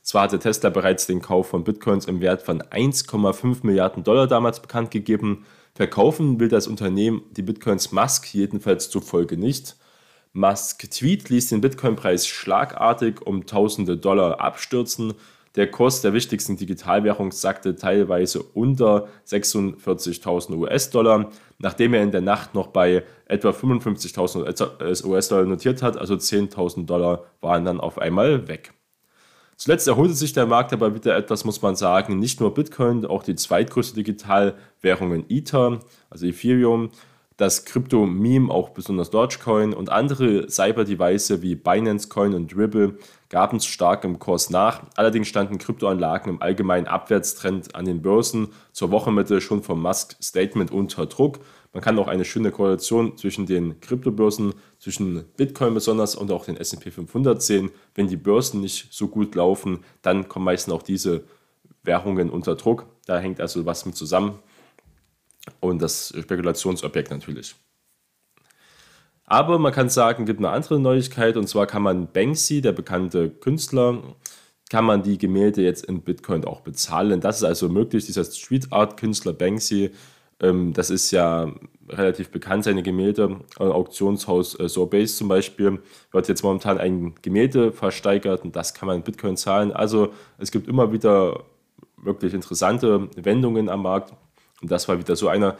Zwar 0.02 0.24
hatte 0.24 0.38
Tesla 0.38 0.68
bereits 0.68 1.06
den 1.06 1.22
Kauf 1.22 1.48
von 1.48 1.64
Bitcoins 1.64 2.04
im 2.04 2.20
Wert 2.20 2.42
von 2.42 2.60
1,5 2.60 3.60
Milliarden 3.62 4.04
Dollar 4.04 4.26
damals 4.26 4.60
bekannt 4.60 4.90
gegeben. 4.90 5.46
Verkaufen 5.74 6.38
will 6.38 6.48
das 6.48 6.66
Unternehmen 6.66 7.22
die 7.30 7.40
Bitcoins 7.40 7.90
Musk 7.90 8.34
jedenfalls 8.34 8.90
zufolge 8.90 9.38
nicht. 9.38 9.76
Musk 10.34 10.90
Tweet 10.90 11.30
ließ 11.30 11.48
den 11.48 11.62
Bitcoin-Preis 11.62 12.26
schlagartig 12.26 13.22
um 13.22 13.46
tausende 13.46 13.96
Dollar 13.96 14.42
abstürzen. 14.42 15.14
Der 15.54 15.70
Kurs 15.70 16.00
der 16.00 16.14
wichtigsten 16.14 16.56
Digitalwährung 16.56 17.30
sackte 17.30 17.76
teilweise 17.76 18.42
unter 18.42 19.08
46.000 19.26 20.56
US-Dollar, 20.56 21.30
nachdem 21.58 21.92
er 21.92 22.02
in 22.02 22.10
der 22.10 22.22
Nacht 22.22 22.54
noch 22.54 22.68
bei 22.68 23.04
etwa 23.26 23.50
55.000 23.50 25.04
US-Dollar 25.04 25.44
notiert 25.44 25.82
hat, 25.82 25.98
also 25.98 26.14
10.000 26.14 26.86
Dollar 26.86 27.24
waren 27.42 27.66
dann 27.66 27.80
auf 27.80 27.98
einmal 27.98 28.48
weg. 28.48 28.72
Zuletzt 29.56 29.86
erholte 29.86 30.14
sich 30.14 30.32
der 30.32 30.46
Markt 30.46 30.72
aber 30.72 30.94
wieder 30.94 31.14
etwas, 31.16 31.44
muss 31.44 31.60
man 31.60 31.76
sagen. 31.76 32.18
Nicht 32.18 32.40
nur 32.40 32.54
Bitcoin, 32.54 33.04
auch 33.04 33.22
die 33.22 33.36
zweitgrößte 33.36 33.94
Digitalwährung 33.94 35.24
Ether, 35.28 35.80
also 36.08 36.26
Ethereum, 36.26 36.90
das 37.42 37.64
Krypto-Meme, 37.64 38.54
auch 38.54 38.68
besonders 38.68 39.10
Dogecoin 39.10 39.74
und 39.74 39.90
andere 39.90 40.48
Cyber-Device 40.48 41.42
wie 41.42 41.56
Binance 41.56 42.08
Coin 42.08 42.34
und 42.34 42.56
Ripple 42.56 42.98
gaben 43.30 43.58
stark 43.58 44.04
im 44.04 44.20
Kurs 44.20 44.48
nach. 44.50 44.82
Allerdings 44.94 45.26
standen 45.26 45.58
Kryptoanlagen 45.58 46.34
im 46.34 46.40
allgemeinen 46.40 46.86
Abwärtstrend 46.86 47.74
an 47.74 47.84
den 47.84 48.00
Börsen 48.00 48.50
zur 48.70 48.92
Wochenmitte 48.92 49.40
schon 49.40 49.64
vom 49.64 49.82
Musk-Statement 49.82 50.70
unter 50.70 51.06
Druck. 51.06 51.40
Man 51.72 51.82
kann 51.82 51.98
auch 51.98 52.06
eine 52.06 52.24
schöne 52.24 52.52
Korrelation 52.52 53.16
zwischen 53.16 53.46
den 53.46 53.80
Kryptobörsen, 53.80 54.54
zwischen 54.78 55.24
Bitcoin 55.36 55.74
besonders 55.74 56.14
und 56.14 56.30
auch 56.30 56.44
den 56.44 56.56
S&P 56.56 56.92
500 56.92 57.42
sehen. 57.42 57.72
Wenn 57.96 58.06
die 58.06 58.16
Börsen 58.16 58.60
nicht 58.60 58.92
so 58.92 59.08
gut 59.08 59.34
laufen, 59.34 59.80
dann 60.02 60.28
kommen 60.28 60.44
meistens 60.44 60.72
auch 60.72 60.82
diese 60.84 61.24
Währungen 61.82 62.30
unter 62.30 62.54
Druck. 62.54 62.86
Da 63.06 63.18
hängt 63.18 63.40
also 63.40 63.66
was 63.66 63.84
mit 63.84 63.96
zusammen 63.96 64.38
und 65.60 65.82
das 65.82 66.14
Spekulationsobjekt 66.18 67.10
natürlich. 67.10 67.54
Aber 69.24 69.58
man 69.58 69.72
kann 69.72 69.88
sagen, 69.88 70.24
es 70.24 70.26
gibt 70.26 70.40
eine 70.40 70.50
andere 70.50 70.78
Neuigkeit 70.78 71.36
und 71.36 71.48
zwar 71.48 71.66
kann 71.66 71.82
man 71.82 72.12
Banksy, 72.12 72.60
der 72.60 72.72
bekannte 72.72 73.30
Künstler, 73.30 74.02
kann 74.68 74.84
man 74.84 75.02
die 75.02 75.18
Gemälde 75.18 75.62
jetzt 75.62 75.84
in 75.84 76.02
Bitcoin 76.02 76.44
auch 76.44 76.60
bezahlen. 76.60 77.20
Das 77.20 77.36
ist 77.38 77.44
also 77.44 77.68
möglich, 77.68 78.06
dieser 78.06 78.24
Street 78.24 78.66
Art 78.70 78.98
Künstler 78.98 79.32
Banksy, 79.32 79.90
ähm, 80.40 80.72
das 80.72 80.90
ist 80.90 81.10
ja 81.12 81.52
relativ 81.88 82.30
bekannt, 82.30 82.64
seine 82.64 82.82
Gemälde. 82.82 83.40
Auktionshaus 83.58 84.58
äh, 84.58 84.68
Sorbase 84.68 85.16
zum 85.16 85.28
Beispiel 85.28 85.82
wird 86.10 86.28
jetzt 86.28 86.42
momentan 86.42 86.78
ein 86.78 87.14
Gemälde 87.22 87.72
versteigert 87.72 88.44
und 88.44 88.56
das 88.56 88.74
kann 88.74 88.86
man 88.86 88.96
in 88.96 89.02
Bitcoin 89.02 89.36
zahlen. 89.36 89.72
Also 89.72 90.12
es 90.38 90.50
gibt 90.50 90.68
immer 90.68 90.92
wieder 90.92 91.44
wirklich 91.96 92.34
interessante 92.34 93.08
Wendungen 93.16 93.68
am 93.68 93.82
Markt 93.82 94.12
und 94.62 94.70
das 94.70 94.88
war 94.88 94.98
wieder 94.98 95.16
so 95.16 95.28
einer. 95.28 95.56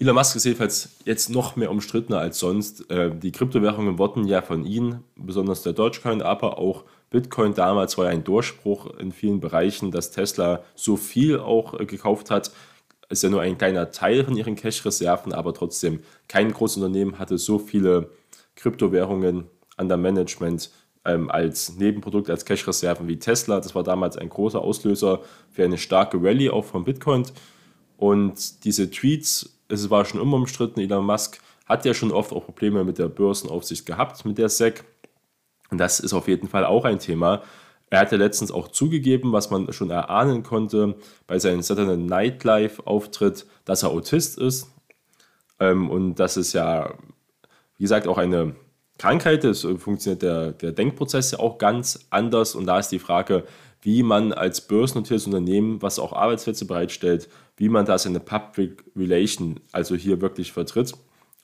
Elon 0.00 0.16
Musk 0.16 0.34
ist 0.34 0.44
jedenfalls 0.44 0.96
jetzt 1.04 1.30
noch 1.30 1.54
mehr 1.54 1.70
umstrittener 1.70 2.18
als 2.18 2.40
sonst. 2.40 2.90
Äh, 2.90 3.14
die 3.14 3.30
Kryptowährungen 3.30 3.98
wurden 3.98 4.26
ja 4.26 4.42
von 4.42 4.64
ihm, 4.64 5.00
besonders 5.14 5.62
der 5.62 5.72
Dogecoin, 5.72 6.20
aber 6.20 6.58
auch 6.58 6.84
Bitcoin 7.10 7.54
damals 7.54 7.96
war 7.96 8.06
ja 8.06 8.10
ein 8.10 8.24
Durchbruch 8.24 8.98
in 8.98 9.12
vielen 9.12 9.38
Bereichen, 9.38 9.92
dass 9.92 10.10
Tesla 10.10 10.64
so 10.74 10.96
viel 10.96 11.38
auch 11.38 11.78
äh, 11.78 11.86
gekauft 11.86 12.30
hat. 12.32 12.50
Ist 13.08 13.22
ja 13.22 13.28
nur 13.28 13.42
ein 13.42 13.56
kleiner 13.56 13.92
Teil 13.92 14.24
von 14.24 14.36
ihren 14.36 14.56
Cash-Reserven, 14.56 15.32
aber 15.32 15.54
trotzdem 15.54 16.00
kein 16.26 16.52
großes 16.52 16.78
Unternehmen 16.78 17.20
hatte 17.20 17.38
so 17.38 17.60
viele 17.60 18.10
Kryptowährungen 18.56 19.44
an 19.76 19.88
der 19.88 19.96
Management 19.96 20.70
ähm, 21.04 21.30
als 21.30 21.76
Nebenprodukt, 21.76 22.30
als 22.30 22.44
Cash-Reserven 22.44 23.06
wie 23.06 23.18
Tesla. 23.18 23.60
Das 23.60 23.76
war 23.76 23.84
damals 23.84 24.16
ein 24.16 24.28
großer 24.28 24.60
Auslöser 24.60 25.20
für 25.52 25.62
eine 25.62 25.78
starke 25.78 26.20
Rallye 26.20 26.50
auch 26.50 26.64
von 26.64 26.82
Bitcoin. 26.82 27.26
Und 27.96 28.64
diese 28.64 28.90
Tweets, 28.90 29.58
es 29.68 29.90
war 29.90 30.04
schon 30.04 30.20
immer 30.20 30.36
umstritten, 30.36 30.80
Elon 30.80 31.06
Musk 31.06 31.40
hat 31.66 31.84
ja 31.84 31.94
schon 31.94 32.12
oft 32.12 32.32
auch 32.32 32.44
Probleme 32.44 32.84
mit 32.84 32.98
der 32.98 33.08
Börsenaufsicht 33.08 33.86
gehabt, 33.86 34.24
mit 34.24 34.38
der 34.38 34.48
SEC. 34.48 34.84
Und 35.70 35.78
das 35.78 36.00
ist 36.00 36.12
auf 36.12 36.28
jeden 36.28 36.48
Fall 36.48 36.64
auch 36.64 36.84
ein 36.84 36.98
Thema. 36.98 37.42
Er 37.90 38.00
hatte 38.00 38.16
letztens 38.16 38.50
auch 38.50 38.68
zugegeben, 38.68 39.32
was 39.32 39.50
man 39.50 39.72
schon 39.72 39.90
erahnen 39.90 40.42
konnte 40.42 40.96
bei 41.26 41.38
seinem 41.38 41.62
Saturday 41.62 41.96
Night 41.96 42.44
Live 42.44 42.80
Auftritt, 42.84 43.46
dass 43.64 43.82
er 43.82 43.90
Autist 43.90 44.38
ist. 44.38 44.68
Ähm, 45.60 45.90
und 45.90 46.16
das 46.16 46.36
ist 46.36 46.52
ja, 46.52 46.94
wie 47.78 47.84
gesagt, 47.84 48.08
auch 48.08 48.18
eine 48.18 48.56
Krankheit. 48.98 49.44
Es 49.44 49.62
funktioniert 49.62 50.22
der, 50.22 50.52
der 50.52 50.72
Denkprozess 50.72 51.32
ja 51.32 51.38
auch 51.38 51.58
ganz 51.58 52.06
anders. 52.10 52.54
Und 52.54 52.66
da 52.66 52.78
ist 52.78 52.88
die 52.88 52.98
Frage, 52.98 53.44
wie 53.84 54.02
man 54.02 54.32
als 54.32 54.62
börsennotiertes 54.62 55.26
Unternehmen, 55.26 55.82
was 55.82 55.98
auch 55.98 56.14
Arbeitsplätze 56.14 56.64
bereitstellt, 56.64 57.28
wie 57.58 57.68
man 57.68 57.84
da 57.84 57.98
seine 57.98 58.18
Public 58.18 58.82
Relation, 58.96 59.60
also 59.72 59.94
hier 59.94 60.22
wirklich 60.22 60.52
vertritt. 60.52 60.94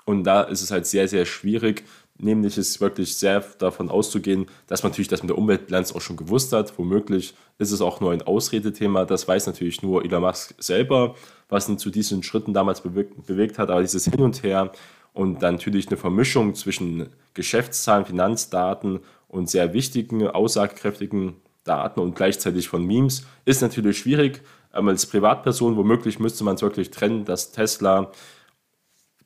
Und 0.06 0.24
da 0.24 0.42
ist 0.42 0.62
es 0.62 0.70
halt 0.70 0.86
sehr, 0.86 1.06
sehr 1.06 1.26
schwierig. 1.26 1.84
Nämlich 2.18 2.56
ist 2.56 2.80
wirklich 2.80 3.16
sehr 3.16 3.40
davon 3.58 3.90
auszugehen, 3.90 4.46
dass 4.66 4.82
man 4.82 4.90
natürlich 4.90 5.08
das 5.08 5.22
mit 5.22 5.28
der 5.28 5.38
Umweltbilanz 5.38 5.92
auch 5.92 6.00
schon 6.00 6.16
gewusst 6.16 6.54
hat. 6.54 6.76
Womöglich 6.78 7.34
ist 7.58 7.72
es 7.72 7.82
auch 7.82 8.00
nur 8.00 8.12
ein 8.12 8.22
Ausredethema. 8.22 9.04
Das 9.04 9.28
weiß 9.28 9.46
natürlich 9.46 9.82
nur 9.82 10.02
Elon 10.02 10.22
Musk 10.22 10.54
selber, 10.58 11.14
was 11.50 11.68
ihn 11.68 11.78
zu 11.78 11.90
diesen 11.90 12.22
Schritten 12.22 12.54
damals 12.54 12.80
bewegt, 12.80 13.26
bewegt 13.26 13.58
hat. 13.58 13.70
Aber 13.70 13.82
dieses 13.82 14.06
Hin 14.06 14.20
und 14.20 14.42
Her 14.42 14.72
und 15.12 15.42
dann 15.42 15.56
natürlich 15.56 15.88
eine 15.88 15.98
Vermischung 15.98 16.54
zwischen 16.54 17.10
Geschäftszahlen, 17.34 18.06
Finanzdaten 18.06 19.00
und 19.28 19.50
sehr 19.50 19.74
wichtigen, 19.74 20.26
aussagekräftigen 20.26 21.36
Daten 21.64 22.00
und 22.00 22.14
gleichzeitig 22.14 22.68
von 22.68 22.84
Memes 22.84 23.26
ist 23.44 23.62
natürlich 23.62 23.98
schwierig. 23.98 24.42
Ähm, 24.74 24.88
als 24.88 25.06
Privatperson, 25.06 25.76
womöglich 25.76 26.18
müsste 26.18 26.44
man 26.44 26.54
es 26.54 26.62
wirklich 26.62 26.90
trennen, 26.90 27.24
dass 27.24 27.52
Tesla 27.52 28.10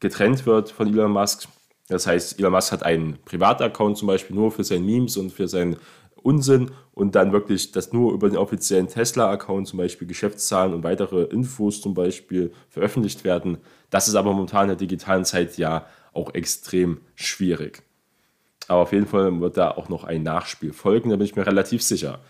getrennt 0.01 0.47
wird 0.47 0.71
von 0.71 0.89
Elon 0.89 1.13
Musk. 1.13 1.49
Das 1.89 2.07
heißt, 2.07 2.39
Elon 2.39 2.53
Musk 2.53 2.73
hat 2.73 2.83
einen 2.83 3.19
Privataccount 3.25 3.99
zum 3.99 4.09
Beispiel 4.09 4.37
nur 4.37 4.51
für 4.51 4.65
seine 4.65 4.85
Memes 4.85 5.17
und 5.17 5.31
für 5.31 5.49
seinen 5.49 5.77
Unsinn 6.25 6.71
und 6.93 7.15
dann 7.15 7.33
wirklich, 7.33 7.71
dass 7.73 7.93
nur 7.93 8.13
über 8.13 8.29
den 8.29 8.39
offiziellen 8.39 8.89
Tesla-Account 8.89 9.69
zum 9.69 9.77
Beispiel 9.77 10.09
Geschäftszahlen 10.09 10.73
und 10.73 10.83
weitere 10.83 11.25
Infos 11.25 11.83
zum 11.83 11.95
Beispiel 11.95 12.53
veröffentlicht 12.69 13.25
werden. 13.25 13.59
Das 13.91 14.09
ist 14.09 14.15
aber 14.15 14.33
momentan 14.33 14.63
in 14.63 14.69
der 14.69 14.77
digitalen 14.77 15.27
Zeit 15.27 15.59
ja 15.59 15.87
auch 16.15 16.33
extrem 16.33 17.03
schwierig. 17.15 17.84
Aber 18.69 18.81
auf 18.81 18.93
jeden 18.93 19.07
Fall 19.07 19.41
wird 19.41 19.57
da 19.57 19.71
auch 19.71 19.89
noch 19.89 20.05
ein 20.05 20.23
Nachspiel 20.23 20.73
folgen, 20.73 21.11
da 21.11 21.17
bin 21.17 21.27
ich 21.27 21.37
mir 21.37 21.47
relativ 21.47 21.83
sicher. 21.83 22.21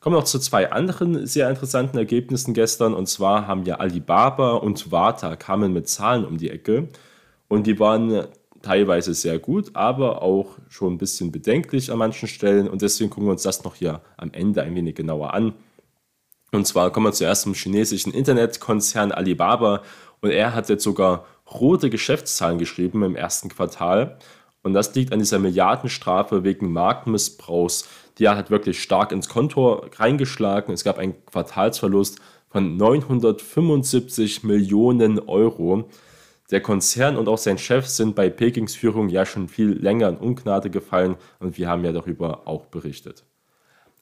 Kommen 0.00 0.16
wir 0.16 0.20
noch 0.20 0.26
zu 0.26 0.38
zwei 0.38 0.70
anderen 0.70 1.26
sehr 1.26 1.48
interessanten 1.48 1.96
Ergebnissen 1.96 2.52
gestern. 2.52 2.92
Und 2.92 3.08
zwar 3.08 3.46
haben 3.46 3.64
ja 3.64 3.76
Alibaba 3.76 4.50
und 4.50 4.92
Warta 4.92 5.34
kamen 5.34 5.72
mit 5.72 5.88
Zahlen 5.88 6.26
um 6.26 6.36
die 6.36 6.50
Ecke. 6.50 6.88
Und 7.48 7.66
die 7.66 7.78
waren 7.80 8.26
teilweise 8.60 9.14
sehr 9.14 9.38
gut, 9.38 9.70
aber 9.74 10.20
auch 10.20 10.58
schon 10.68 10.92
ein 10.92 10.98
bisschen 10.98 11.32
bedenklich 11.32 11.90
an 11.90 11.96
manchen 11.96 12.28
Stellen. 12.28 12.68
Und 12.68 12.82
deswegen 12.82 13.08
gucken 13.08 13.28
wir 13.28 13.32
uns 13.32 13.44
das 13.44 13.64
noch 13.64 13.76
hier 13.76 14.02
am 14.18 14.30
Ende 14.32 14.62
ein 14.62 14.74
wenig 14.74 14.94
genauer 14.94 15.32
an. 15.32 15.54
Und 16.52 16.66
zwar 16.66 16.90
kommen 16.90 17.06
wir 17.06 17.12
zuerst 17.12 17.42
zum 17.42 17.54
chinesischen 17.54 18.12
Internetkonzern 18.12 19.10
Alibaba. 19.10 19.82
Und 20.20 20.30
er 20.30 20.54
hat 20.54 20.68
jetzt 20.68 20.84
sogar 20.84 21.24
rote 21.50 21.88
Geschäftszahlen 21.88 22.58
geschrieben 22.58 23.02
im 23.02 23.16
ersten 23.16 23.48
Quartal. 23.48 24.18
Und 24.64 24.72
das 24.72 24.94
liegt 24.94 25.12
an 25.12 25.18
dieser 25.20 25.38
Milliardenstrafe 25.38 26.42
wegen 26.42 26.72
Marktmissbrauchs. 26.72 27.86
Die 28.18 28.28
hat 28.28 28.50
wirklich 28.50 28.82
stark 28.82 29.12
ins 29.12 29.28
Konto 29.28 29.84
reingeschlagen. 29.96 30.72
Es 30.72 30.84
gab 30.84 30.98
einen 30.98 31.14
Quartalsverlust 31.26 32.18
von 32.48 32.76
975 32.76 34.42
Millionen 34.42 35.18
Euro. 35.20 35.90
Der 36.50 36.62
Konzern 36.62 37.16
und 37.16 37.28
auch 37.28 37.36
sein 37.36 37.58
Chef 37.58 37.86
sind 37.86 38.14
bei 38.14 38.30
Pekings 38.30 38.74
Führung 38.74 39.10
ja 39.10 39.26
schon 39.26 39.48
viel 39.48 39.72
länger 39.72 40.08
in 40.08 40.16
Ungnade 40.16 40.70
gefallen 40.70 41.16
und 41.40 41.58
wir 41.58 41.68
haben 41.68 41.84
ja 41.84 41.92
darüber 41.92 42.46
auch 42.46 42.64
berichtet. 42.66 43.24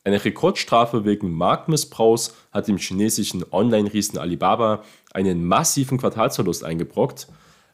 Eine 0.05 0.25
Rekordstrafe 0.25 1.05
wegen 1.05 1.33
Marktmissbrauchs 1.33 2.37
hat 2.53 2.69
dem 2.69 2.79
chinesischen 2.79 3.45
Online-Riesen 3.51 4.19
Alibaba 4.19 4.83
einen 5.13 5.45
massiven 5.45 5.99
Quartalsverlust 5.99 6.65
eingebrockt 6.65 7.27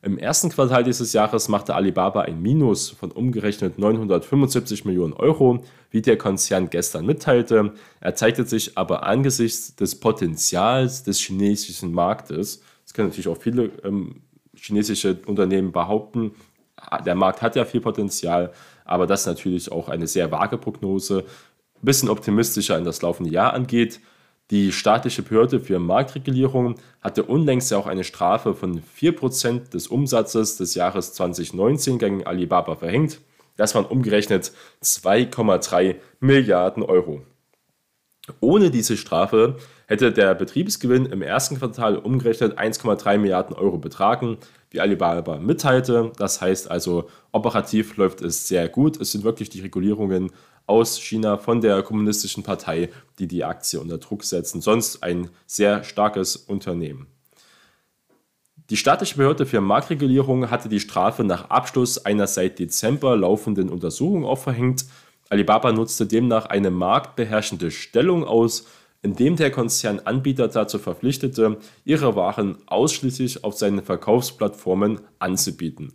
im 0.03 0.17
ersten 0.17 0.51
Quartal 0.51 0.85
dieses 0.85 1.13
Jahres 1.13 1.49
machte 1.49 1.75
Alibaba 1.75 2.23
ein 2.23 2.41
Minus 2.41 2.91
von 2.91 3.11
umgerechnet 3.11 3.79
975 3.79 4.85
Millionen 4.85 5.13
Euro, 5.13 5.65
wie 5.91 6.03
der 6.03 6.17
Konzern 6.17 6.71
gestern 6.71 7.05
mitteilte. 7.05 7.73
Er 8.01 8.15
zeigte 8.15 8.47
sich 8.47 8.79
aber 8.79 9.05
angesichts 9.05 9.75
des 9.75 9.99
Potenzials 9.99 11.03
des 11.03 11.19
chinesischen 11.19 11.93
Marktes, 11.93 12.63
das 12.85 12.95
können 12.95 13.09
natürlich 13.09 13.29
auch 13.29 13.37
viele 13.37 13.71
ähm, 13.85 14.23
chinesische 14.55 15.19
Unternehmen 15.27 15.73
behaupten, 15.73 16.33
der 17.05 17.15
Markt 17.15 17.43
hat 17.43 17.57
ja 17.57 17.65
viel 17.65 17.81
Potenzial, 17.81 18.53
aber 18.85 19.07
das 19.07 19.23
ist 19.23 19.27
natürlich 19.27 19.71
auch 19.71 19.89
eine 19.89 20.07
sehr 20.07 20.31
vage 20.31 20.59
Prognose, 20.59 21.25
ein 21.75 21.85
bisschen 21.85 22.09
optimistischer 22.09 22.79
in 22.79 22.85
das 22.85 23.03
laufende 23.03 23.31
Jahr 23.31 23.53
angeht. 23.53 24.01
Die 24.51 24.73
staatliche 24.73 25.23
Behörde 25.23 25.61
für 25.61 25.79
Marktregulierung 25.79 26.77
hatte 27.03 27.25
unlängst 27.25 27.71
ja 27.71 27.77
auch 27.77 27.87
eine 27.87 28.05
Strafe 28.05 28.55
von 28.55 28.81
4% 28.81 29.71
des 29.71 29.89
Umsatzes 29.89 30.57
des 30.57 30.75
Jahres 30.75 31.13
2019 31.13 31.99
gegen 31.99 32.27
Alibaba 32.27 32.75
verhängt. 32.77 33.21
Das 33.57 33.75
waren 33.75 33.85
umgerechnet 33.85 34.53
2,3 34.83 35.97
Milliarden 36.21 36.83
Euro. 36.83 37.23
Ohne 38.41 38.71
diese 38.71 38.97
Strafe 38.97 39.57
hätte 39.87 40.13
der 40.13 40.35
Betriebsgewinn 40.35 41.07
im 41.07 41.23
ersten 41.23 41.59
Quartal 41.59 41.97
umgerechnet 41.97 42.59
1,3 42.59 43.19
Milliarden 43.19 43.57
Euro 43.57 43.79
betragen, 43.79 44.39
wie 44.71 44.81
Alibaba 44.81 45.39
mitteilte. 45.39 46.13
Das 46.17 46.41
heißt 46.41 46.71
also, 46.71 47.09
operativ 47.33 47.97
läuft 47.97 48.21
es 48.21 48.49
sehr 48.49 48.69
gut. 48.69 49.01
Es 49.01 49.13
sind 49.13 49.25
wirklich 49.25 49.51
die 49.51 49.61
Regulierungen 49.61 50.31
aus 50.69 51.01
China 51.01 51.37
von 51.37 51.61
der 51.61 51.83
Kommunistischen 51.83 52.43
Partei, 52.43 52.91
die 53.19 53.27
die 53.27 53.45
Aktie 53.45 53.81
unter 53.81 53.99
Druck 53.99 54.23
setzen. 54.23 54.61
Sonst 54.61 55.03
ein 55.03 55.31
sehr 55.47 55.83
starkes 55.83 56.37
Unternehmen. 56.37 57.09
Die 58.71 58.77
staatliche 58.77 59.17
Behörde 59.17 59.47
für 59.47 59.63
Marktregulierung 59.63 60.51
hatte 60.51 60.69
die 60.69 60.81
Strafe 60.81 61.25
nach 61.25 61.49
Abschluss 61.49 62.05
einer 62.05 62.27
seit 62.27 62.59
Dezember 62.59 63.17
laufenden 63.17 63.71
Untersuchung 63.71 64.27
auch 64.27 64.39
verhängt. 64.39 64.85
Alibaba 65.31 65.73
nutzte 65.73 66.07
demnach 66.07 66.47
eine 66.47 66.71
marktbeherrschende 66.71 67.71
Stellung 67.71 68.25
aus, 68.25 68.67
indem 69.01 69.37
der 69.37 69.51
Konzern 69.51 70.01
Anbieter 70.01 70.49
dazu 70.49 70.79
verpflichtete, 70.79 71.57
ihre 71.87 72.15
Waren 72.15 72.59
ausschließlich 72.67 73.43
auf 73.43 73.57
seinen 73.57 73.83
Verkaufsplattformen 73.83 75.01
anzubieten. 75.19 75.95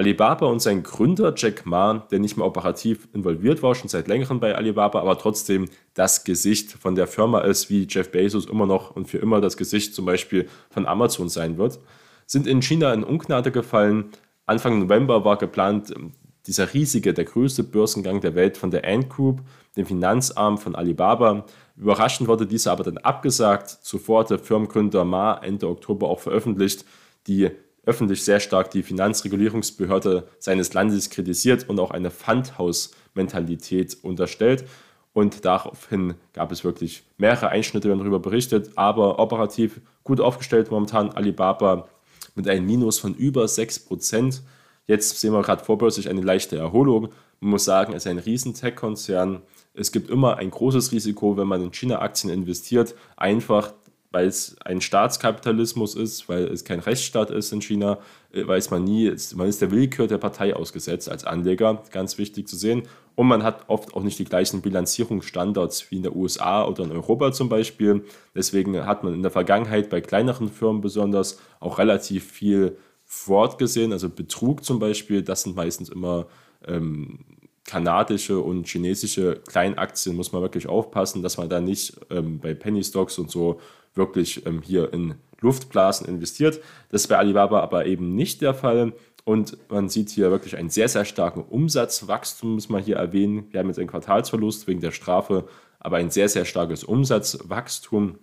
Alibaba 0.00 0.46
und 0.46 0.62
sein 0.62 0.82
Gründer 0.82 1.34
Jack 1.36 1.66
Ma, 1.66 2.06
der 2.10 2.20
nicht 2.20 2.38
mehr 2.38 2.46
operativ 2.46 3.06
involviert 3.12 3.62
war, 3.62 3.74
schon 3.74 3.90
seit 3.90 4.08
längerem 4.08 4.40
bei 4.40 4.54
Alibaba, 4.54 4.98
aber 4.98 5.18
trotzdem 5.18 5.68
das 5.92 6.24
Gesicht 6.24 6.72
von 6.72 6.94
der 6.94 7.06
Firma 7.06 7.40
ist, 7.40 7.68
wie 7.68 7.86
Jeff 7.86 8.10
Bezos 8.10 8.46
immer 8.46 8.64
noch 8.64 8.96
und 8.96 9.10
für 9.10 9.18
immer 9.18 9.42
das 9.42 9.58
Gesicht 9.58 9.94
zum 9.94 10.06
Beispiel 10.06 10.48
von 10.70 10.86
Amazon 10.86 11.28
sein 11.28 11.58
wird, 11.58 11.80
sind 12.24 12.46
in 12.46 12.62
China 12.62 12.94
in 12.94 13.04
Ungnade 13.04 13.52
gefallen. 13.52 14.06
Anfang 14.46 14.78
November 14.78 15.26
war 15.26 15.36
geplant 15.36 15.92
ähm, 15.94 16.12
dieser 16.46 16.72
riesige, 16.72 17.12
der 17.12 17.26
größte 17.26 17.62
Börsengang 17.62 18.22
der 18.22 18.34
Welt 18.34 18.56
von 18.56 18.70
der 18.70 18.86
Ant 18.86 19.10
Group, 19.10 19.42
dem 19.76 19.84
Finanzarm 19.84 20.56
von 20.56 20.76
Alibaba. 20.76 21.44
Überraschend 21.76 22.26
wurde 22.26 22.46
dieser 22.46 22.72
aber 22.72 22.84
dann 22.84 22.96
abgesagt. 22.96 23.68
Zuvor 23.68 24.20
hat 24.20 24.30
der 24.30 24.38
Firmengründer 24.38 25.04
Ma 25.04 25.34
Ende 25.34 25.68
Oktober 25.68 26.08
auch 26.08 26.20
veröffentlicht, 26.20 26.86
die 27.26 27.50
öffentlich 27.84 28.24
sehr 28.24 28.40
stark 28.40 28.70
die 28.70 28.82
Finanzregulierungsbehörde 28.82 30.28
seines 30.38 30.74
Landes 30.74 31.10
kritisiert 31.10 31.68
und 31.68 31.80
auch 31.80 31.90
eine 31.90 32.10
Pfandhaus-Mentalität 32.10 33.96
unterstellt. 34.02 34.64
Und 35.12 35.44
daraufhin 35.44 36.14
gab 36.32 36.52
es 36.52 36.62
wirklich 36.62 37.02
mehrere 37.18 37.48
Einschnitte, 37.48 37.88
werden 37.88 37.98
darüber 37.98 38.20
berichtet, 38.20 38.70
aber 38.76 39.18
operativ 39.18 39.80
gut 40.04 40.20
aufgestellt 40.20 40.70
momentan 40.70 41.10
Alibaba 41.10 41.88
mit 42.34 42.48
einem 42.48 42.66
Minus 42.66 42.98
von 42.98 43.14
über 43.14 43.44
6%. 43.44 44.40
Jetzt 44.86 45.18
sehen 45.20 45.32
wir 45.32 45.42
gerade 45.42 45.64
vorbörslich 45.64 46.08
eine 46.08 46.20
leichte 46.20 46.56
Erholung. 46.56 47.08
Man 47.40 47.50
muss 47.50 47.64
sagen, 47.64 47.92
es 47.92 48.04
ist 48.04 48.10
ein 48.10 48.18
riesen 48.18 48.54
Tech-Konzern. 48.54 49.42
Es 49.74 49.92
gibt 49.92 50.10
immer 50.10 50.36
ein 50.36 50.50
großes 50.50 50.92
Risiko, 50.92 51.36
wenn 51.36 51.46
man 51.46 51.62
in 51.62 51.72
China-Aktien 51.72 52.32
investiert, 52.32 52.94
einfach 53.16 53.72
weil 54.10 54.26
es 54.26 54.56
ein 54.64 54.80
Staatskapitalismus 54.80 55.94
ist, 55.94 56.28
weil 56.28 56.44
es 56.44 56.64
kein 56.64 56.80
Rechtsstaat 56.80 57.30
ist 57.30 57.52
in 57.52 57.62
China, 57.62 57.98
äh, 58.32 58.46
weiß 58.46 58.70
man 58.70 58.84
nie, 58.84 59.12
man 59.34 59.48
ist 59.48 59.60
der 59.60 59.70
Willkür 59.70 60.06
der 60.06 60.18
Partei 60.18 60.54
ausgesetzt 60.54 61.08
als 61.08 61.24
Anleger, 61.24 61.82
ganz 61.92 62.18
wichtig 62.18 62.48
zu 62.48 62.56
sehen. 62.56 62.82
Und 63.14 63.28
man 63.28 63.42
hat 63.42 63.68
oft 63.68 63.94
auch 63.94 64.02
nicht 64.02 64.18
die 64.18 64.24
gleichen 64.24 64.62
Bilanzierungsstandards 64.62 65.90
wie 65.90 65.96
in 65.96 66.02
der 66.02 66.16
USA 66.16 66.64
oder 66.66 66.84
in 66.84 66.92
Europa 66.92 67.32
zum 67.32 67.48
Beispiel. 67.48 68.04
Deswegen 68.34 68.86
hat 68.86 69.04
man 69.04 69.14
in 69.14 69.22
der 69.22 69.30
Vergangenheit 69.30 69.90
bei 69.90 70.00
kleineren 70.00 70.48
Firmen 70.48 70.80
besonders 70.80 71.38
auch 71.60 71.78
relativ 71.78 72.30
viel 72.30 72.76
Fraud 73.04 73.58
gesehen, 73.58 73.92
also 73.92 74.08
Betrug 74.08 74.64
zum 74.64 74.78
Beispiel. 74.78 75.22
Das 75.22 75.42
sind 75.42 75.54
meistens 75.56 75.88
immer 75.88 76.26
ähm, 76.66 77.24
kanadische 77.70 78.40
und 78.40 78.66
chinesische 78.66 79.40
Kleinaktien, 79.46 80.16
muss 80.16 80.32
man 80.32 80.42
wirklich 80.42 80.66
aufpassen, 80.66 81.22
dass 81.22 81.38
man 81.38 81.48
da 81.48 81.60
nicht 81.60 81.96
ähm, 82.10 82.40
bei 82.40 82.52
Penny 82.52 82.82
Stocks 82.82 83.16
und 83.16 83.30
so 83.30 83.60
wirklich 83.94 84.44
ähm, 84.44 84.60
hier 84.60 84.92
in 84.92 85.14
Luftblasen 85.40 86.08
investiert. 86.08 86.60
Das 86.90 87.02
ist 87.02 87.06
bei 87.06 87.16
Alibaba 87.16 87.60
aber 87.60 87.86
eben 87.86 88.16
nicht 88.16 88.42
der 88.42 88.54
Fall. 88.54 88.92
Und 89.24 89.56
man 89.70 89.88
sieht 89.88 90.10
hier 90.10 90.32
wirklich 90.32 90.56
einen 90.56 90.70
sehr, 90.70 90.88
sehr 90.88 91.04
starken 91.04 91.42
Umsatzwachstum, 91.42 92.54
muss 92.54 92.68
man 92.68 92.82
hier 92.82 92.96
erwähnen. 92.96 93.46
Wir 93.50 93.60
haben 93.60 93.68
jetzt 93.68 93.78
einen 93.78 93.86
Quartalsverlust 93.86 94.66
wegen 94.66 94.80
der 94.80 94.90
Strafe, 94.90 95.46
aber 95.78 95.98
ein 95.98 96.10
sehr, 96.10 96.28
sehr 96.28 96.44
starkes 96.44 96.82
Umsatzwachstum. 96.82 98.18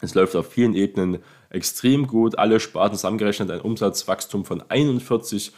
Es 0.00 0.14
läuft 0.14 0.34
auf 0.36 0.50
vielen 0.50 0.72
Ebenen 0.72 1.18
extrem 1.50 2.06
gut. 2.06 2.38
Alle 2.38 2.60
Sparten 2.60 2.96
zusammengerechnet 2.96 3.50
ein 3.50 3.60
Umsatzwachstum 3.60 4.46
von 4.46 4.62
41 4.62 5.48
ähm, 5.48 5.54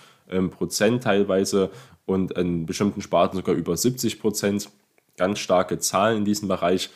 Prozent 0.51 1.03
teilweise 1.03 1.71
und 2.07 2.33
in 2.33 2.67
bestimmten 2.67 3.03
Sparten 3.03 3.37
sogar 3.37 3.55
über 3.55 3.77
70 3.77 4.21
Prozent. 4.21 4.71
Ganz 5.17 5.39
starke 5.39 5.79
Zahlen 5.79 6.19
in 6.19 6.25
diesem 6.25 6.49
Bereich. 6.49 6.91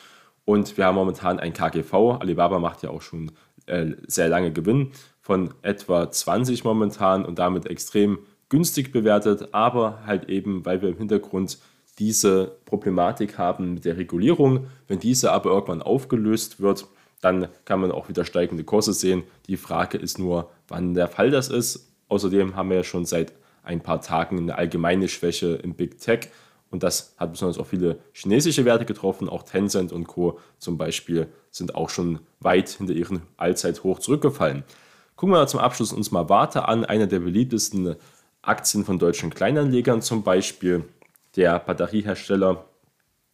Und 0.45 0.77
wir 0.77 0.85
haben 0.85 0.95
momentan 0.95 1.39
ein 1.39 1.53
KGV. 1.53 2.19
Alibaba 2.19 2.59
macht 2.59 2.83
ja 2.83 2.89
auch 2.89 3.01
schon 3.01 3.31
äh, 3.67 3.91
sehr 4.07 4.29
lange 4.29 4.51
Gewinn 4.51 4.91
von 5.21 5.53
etwa 5.61 6.09
20 6.09 6.63
momentan 6.63 7.25
und 7.25 7.37
damit 7.37 7.65
extrem 7.65 8.19
günstig 8.49 8.91
bewertet, 8.91 9.49
aber 9.51 10.05
halt 10.05 10.29
eben, 10.29 10.65
weil 10.65 10.81
wir 10.81 10.89
im 10.89 10.97
Hintergrund 10.97 11.57
diese 11.99 12.57
Problematik 12.65 13.37
haben 13.37 13.73
mit 13.73 13.85
der 13.85 13.97
Regulierung. 13.97 14.67
Wenn 14.87 14.99
diese 14.99 15.31
aber 15.31 15.49
irgendwann 15.49 15.81
aufgelöst 15.81 16.61
wird, 16.61 16.87
dann 17.21 17.47
kann 17.65 17.81
man 17.81 17.91
auch 17.91 18.07
wieder 18.07 18.23
steigende 18.23 18.63
Kurse 18.63 18.93
sehen. 18.93 19.23
Die 19.47 19.57
Frage 19.57 19.97
ist 19.97 20.19
nur, 20.19 20.49
wann 20.67 20.93
der 20.93 21.07
Fall 21.07 21.31
das 21.31 21.49
ist. 21.49 21.91
Außerdem 22.09 22.55
haben 22.55 22.69
wir 22.69 22.77
ja 22.77 22.83
schon 22.83 23.05
seit 23.05 23.33
ein 23.63 23.81
paar 23.81 24.01
Tagen 24.01 24.37
eine 24.37 24.55
allgemeine 24.55 25.07
Schwäche 25.07 25.55
im 25.55 25.73
Big 25.73 25.99
Tech. 25.99 26.29
Und 26.69 26.83
das 26.83 27.15
hat 27.17 27.31
besonders 27.31 27.57
auch 27.57 27.67
viele 27.67 27.99
chinesische 28.13 28.65
Werte 28.65 28.85
getroffen. 28.85 29.29
Auch 29.29 29.43
Tencent 29.43 29.91
und 29.91 30.07
Co. 30.07 30.39
zum 30.57 30.77
Beispiel 30.77 31.27
sind 31.51 31.75
auch 31.75 31.89
schon 31.89 32.19
weit 32.39 32.69
hinter 32.69 32.93
ihren 32.93 33.21
Allzeithoch 33.37 33.99
zurückgefallen. 33.99 34.63
Gucken 35.15 35.33
wir 35.33 35.47
zum 35.47 35.59
Abschluss 35.59 35.93
uns 35.93 36.11
mal 36.11 36.29
Warte 36.29 36.67
an, 36.67 36.85
einer 36.85 37.07
der 37.07 37.19
beliebtesten 37.19 37.95
Aktien 38.41 38.85
von 38.85 38.99
deutschen 38.99 39.29
Kleinanlegern 39.29 40.01
zum 40.01 40.23
Beispiel, 40.23 40.85
der 41.35 41.59
Batteriehersteller. 41.59 42.65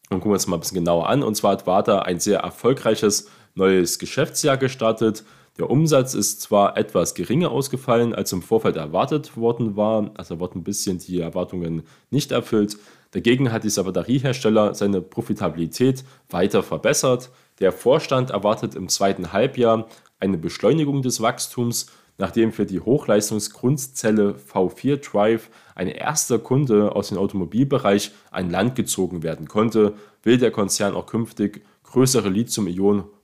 Und 0.09 0.19
gucken 0.19 0.31
wir 0.31 0.35
uns 0.35 0.47
mal 0.47 0.57
ein 0.57 0.59
bisschen 0.59 0.75
genauer 0.75 1.09
an. 1.09 1.23
Und 1.23 1.35
zwar 1.35 1.53
hat 1.53 1.67
Warta 1.67 1.99
ein 1.99 2.19
sehr 2.19 2.39
erfolgreiches 2.39 3.29
neues 3.55 3.99
Geschäftsjahr 3.99 4.57
gestartet. 4.57 5.23
Der 5.59 5.69
Umsatz 5.69 6.15
ist 6.15 6.41
zwar 6.41 6.77
etwas 6.77 7.13
geringer 7.13 7.51
ausgefallen, 7.51 8.15
als 8.15 8.31
im 8.31 8.41
Vorfeld 8.41 8.75
erwartet 8.75 9.37
worden 9.37 9.75
war, 9.75 10.09
also 10.15 10.39
wurden 10.39 10.59
ein 10.59 10.63
bisschen 10.63 10.97
die 10.97 11.19
Erwartungen 11.19 11.83
nicht 12.09 12.31
erfüllt. 12.31 12.77
Dagegen 13.11 13.51
hat 13.51 13.63
dieser 13.63 13.83
Batteriehersteller 13.83 14.73
seine 14.73 15.01
Profitabilität 15.01 16.03
weiter 16.31 16.63
verbessert. 16.63 17.29
Der 17.59 17.71
Vorstand 17.71 18.31
erwartet 18.31 18.73
im 18.73 18.89
zweiten 18.89 19.31
Halbjahr 19.31 19.87
eine 20.19 20.39
Beschleunigung 20.39 21.03
des 21.03 21.21
Wachstums, 21.21 21.85
nachdem 22.17 22.51
für 22.51 22.65
die 22.65 22.79
Hochleistungsgrundzelle 22.79 24.33
V4 24.51 25.07
Drive 25.07 25.51
ein 25.75 25.87
erster 25.87 26.39
Kunde 26.39 26.95
aus 26.95 27.09
dem 27.09 27.19
Automobilbereich 27.19 28.11
an 28.31 28.49
Land 28.49 28.75
gezogen 28.75 29.21
werden 29.21 29.47
konnte, 29.47 29.93
will 30.23 30.39
der 30.39 30.49
Konzern 30.49 30.95
auch 30.95 31.05
künftig 31.05 31.63
größere 31.83 32.29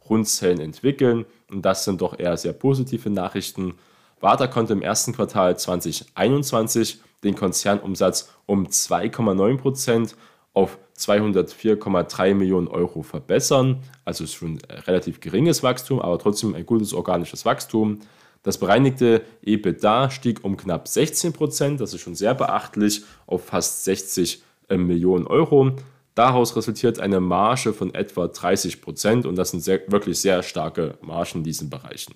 Lithium-Ionen-Grundzellen 0.09 0.59
entwickeln. 0.59 1.25
Und 1.49 1.63
das 1.63 1.85
sind 1.85 2.01
doch 2.01 2.17
eher 2.17 2.35
sehr 2.37 2.53
positive 2.53 3.09
Nachrichten. 3.09 3.75
Warta 4.19 4.47
konnte 4.47 4.73
im 4.73 4.81
ersten 4.81 5.13
Quartal 5.13 5.57
2021 5.57 6.99
den 7.23 7.35
Konzernumsatz 7.35 8.29
um 8.45 8.67
2,9% 8.67 10.15
auf 10.53 10.77
204,3 10.97 12.33
Millionen 12.33 12.67
Euro 12.67 13.03
verbessern. 13.03 13.81
Also 14.03 14.25
schon 14.25 14.59
relativ 14.87 15.21
geringes 15.21 15.63
Wachstum, 15.63 16.01
aber 16.01 16.19
trotzdem 16.19 16.55
ein 16.55 16.65
gutes 16.65 16.93
organisches 16.93 17.45
Wachstum. 17.45 17.99
Das 18.43 18.57
bereinigte 18.57 19.21
EBITDA 19.43 20.09
stieg 20.09 20.43
um 20.43 20.55
knapp 20.55 20.85
16% 20.87 21.77
das 21.77 21.93
ist 21.93 22.01
schon 22.01 22.15
sehr 22.15 22.33
beachtlich, 22.33 23.03
auf 23.27 23.45
fast 23.45 23.83
60 23.83 24.41
äh, 24.69 24.77
Millionen 24.77 25.27
Euro. 25.27 25.73
Daraus 26.15 26.55
resultiert 26.55 26.99
eine 26.99 27.19
Marge 27.19 27.73
von 27.73 27.93
etwa 27.93 28.25
30% 28.25 29.25
und 29.25 29.35
das 29.35 29.51
sind 29.51 29.61
sehr, 29.61 29.81
wirklich 29.87 30.19
sehr 30.19 30.43
starke 30.43 30.97
Margen 31.01 31.39
in 31.39 31.43
diesen 31.43 31.69
Bereichen. 31.69 32.15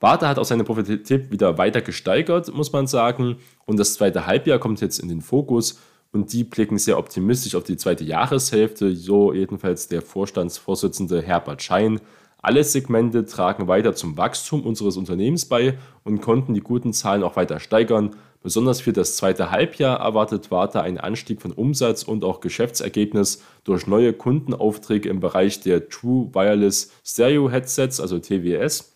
Warta 0.00 0.28
hat 0.28 0.38
auch 0.38 0.44
seine 0.44 0.64
Profitabilität 0.64 1.30
wieder 1.30 1.58
weiter 1.58 1.80
gesteigert, 1.80 2.52
muss 2.52 2.72
man 2.72 2.88
sagen. 2.88 3.36
Und 3.66 3.78
das 3.78 3.94
zweite 3.94 4.26
Halbjahr 4.26 4.58
kommt 4.58 4.80
jetzt 4.80 4.98
in 4.98 5.08
den 5.08 5.20
Fokus. 5.20 5.78
Und 6.10 6.32
die 6.32 6.44
blicken 6.44 6.76
sehr 6.76 6.98
optimistisch 6.98 7.54
auf 7.54 7.62
die 7.62 7.76
zweite 7.76 8.04
Jahreshälfte, 8.04 8.94
so 8.96 9.32
jedenfalls 9.32 9.86
der 9.88 10.02
Vorstandsvorsitzende 10.02 11.22
Herbert 11.22 11.62
Schein. 11.62 12.00
Alle 12.42 12.64
Segmente 12.64 13.24
tragen 13.24 13.68
weiter 13.68 13.94
zum 13.94 14.16
Wachstum 14.18 14.62
unseres 14.62 14.96
Unternehmens 14.96 15.46
bei 15.46 15.78
und 16.04 16.20
konnten 16.20 16.54
die 16.54 16.60
guten 16.60 16.92
Zahlen 16.92 17.22
auch 17.22 17.36
weiter 17.36 17.60
steigern. 17.60 18.16
Besonders 18.42 18.80
für 18.80 18.92
das 18.92 19.16
zweite 19.16 19.50
Halbjahr 19.52 20.00
erwartet 20.00 20.50
Warta 20.50 20.80
einen 20.80 20.98
Anstieg 20.98 21.40
von 21.40 21.52
Umsatz 21.52 22.02
und 22.02 22.24
auch 22.24 22.40
Geschäftsergebnis 22.40 23.42
durch 23.62 23.86
neue 23.86 24.12
Kundenaufträge 24.12 25.08
im 25.08 25.20
Bereich 25.20 25.60
der 25.60 25.88
True 25.88 26.28
Wireless 26.34 26.90
Stereo 27.04 27.48
Headsets, 27.48 28.00
also 28.00 28.18
TWS 28.18 28.92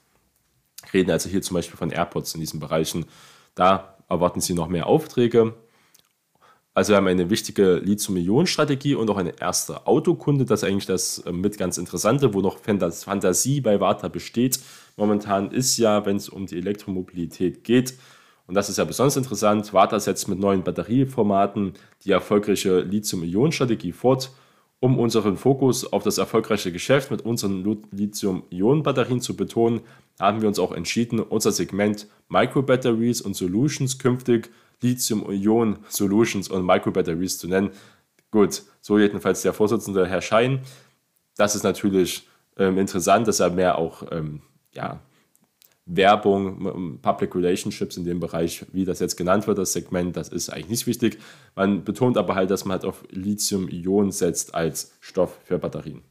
reden 0.92 1.10
also 1.10 1.28
hier 1.28 1.42
zum 1.42 1.54
Beispiel 1.54 1.76
von 1.76 1.90
AirPods 1.90 2.34
in 2.34 2.40
diesen 2.40 2.60
Bereichen. 2.60 3.06
Da 3.54 3.96
erwarten 4.08 4.40
Sie 4.40 4.54
noch 4.54 4.68
mehr 4.68 4.86
Aufträge. 4.86 5.54
Also 6.76 6.92
wir 6.92 6.98
haben 6.98 7.06
eine 7.06 7.30
wichtige 7.30 7.76
Lead-zu-Millionen-Strategie 7.76 8.96
und 8.96 9.08
auch 9.08 9.16
eine 9.16 9.40
erste 9.40 9.86
Autokunde. 9.86 10.44
Das 10.44 10.62
ist 10.62 10.68
eigentlich 10.68 10.84
das 10.84 11.20
äh, 11.20 11.32
mit 11.32 11.56
ganz 11.56 11.78
Interessante, 11.78 12.34
wo 12.34 12.42
noch 12.42 12.58
Fantasie 12.58 13.62
bei 13.62 13.80
Warta 13.80 14.08
besteht. 14.08 14.60
Momentan 14.94 15.52
ist 15.52 15.78
ja, 15.78 16.04
wenn 16.04 16.16
es 16.16 16.28
um 16.28 16.44
die 16.44 16.58
Elektromobilität 16.58 17.64
geht 17.64 17.94
Und 18.46 18.56
das 18.56 18.68
ist 18.68 18.76
ja 18.76 18.84
besonders 18.84 19.16
interessant. 19.16 19.72
Warta 19.72 19.98
setzt 19.98 20.28
mit 20.28 20.38
neuen 20.38 20.64
Batterieformaten 20.64 21.72
die 22.04 22.10
erfolgreiche 22.10 22.80
Lithium-Ionen-Strategie 22.80 23.92
fort. 23.92 24.32
Um 24.86 25.00
unseren 25.00 25.36
Fokus 25.36 25.92
auf 25.92 26.04
das 26.04 26.16
erfolgreiche 26.16 26.70
Geschäft 26.70 27.10
mit 27.10 27.22
unseren 27.22 27.64
Lithium-Ionen-Batterien 27.90 29.20
zu 29.20 29.34
betonen, 29.34 29.80
haben 30.20 30.42
wir 30.42 30.46
uns 30.46 30.60
auch 30.60 30.70
entschieden, 30.70 31.18
unser 31.18 31.50
Segment 31.50 32.06
Microbatteries 32.28 33.20
und 33.20 33.34
Solutions 33.34 33.98
künftig 33.98 34.48
Lithium-Ionen-Solutions 34.82 36.48
und 36.50 36.64
Microbatteries 36.64 37.36
zu 37.36 37.48
nennen. 37.48 37.70
Gut, 38.30 38.62
so 38.80 38.96
jedenfalls 38.96 39.42
der 39.42 39.52
Vorsitzende 39.52 40.06
Herr 40.06 40.22
Schein. 40.22 40.60
Das 41.36 41.56
ist 41.56 41.64
natürlich 41.64 42.28
ähm, 42.56 42.78
interessant, 42.78 43.26
dass 43.26 43.40
er 43.40 43.50
mehr 43.50 43.78
auch 43.78 44.04
ähm, 44.12 44.42
ja, 44.72 45.00
Werbung, 45.86 46.98
Public 47.00 47.34
Relationships 47.36 47.96
in 47.96 48.04
dem 48.04 48.18
Bereich, 48.18 48.66
wie 48.72 48.84
das 48.84 48.98
jetzt 48.98 49.16
genannt 49.16 49.46
wird, 49.46 49.58
das 49.58 49.72
Segment, 49.72 50.16
das 50.16 50.28
ist 50.28 50.50
eigentlich 50.50 50.68
nicht 50.68 50.86
wichtig. 50.88 51.18
Man 51.54 51.84
betont 51.84 52.18
aber 52.18 52.34
halt, 52.34 52.50
dass 52.50 52.64
man 52.64 52.72
halt 52.72 52.84
auf 52.84 53.04
Lithium-Ionen 53.10 54.10
setzt 54.10 54.54
als 54.54 54.96
Stoff 55.00 55.38
für 55.44 55.58
Batterien. 55.58 56.02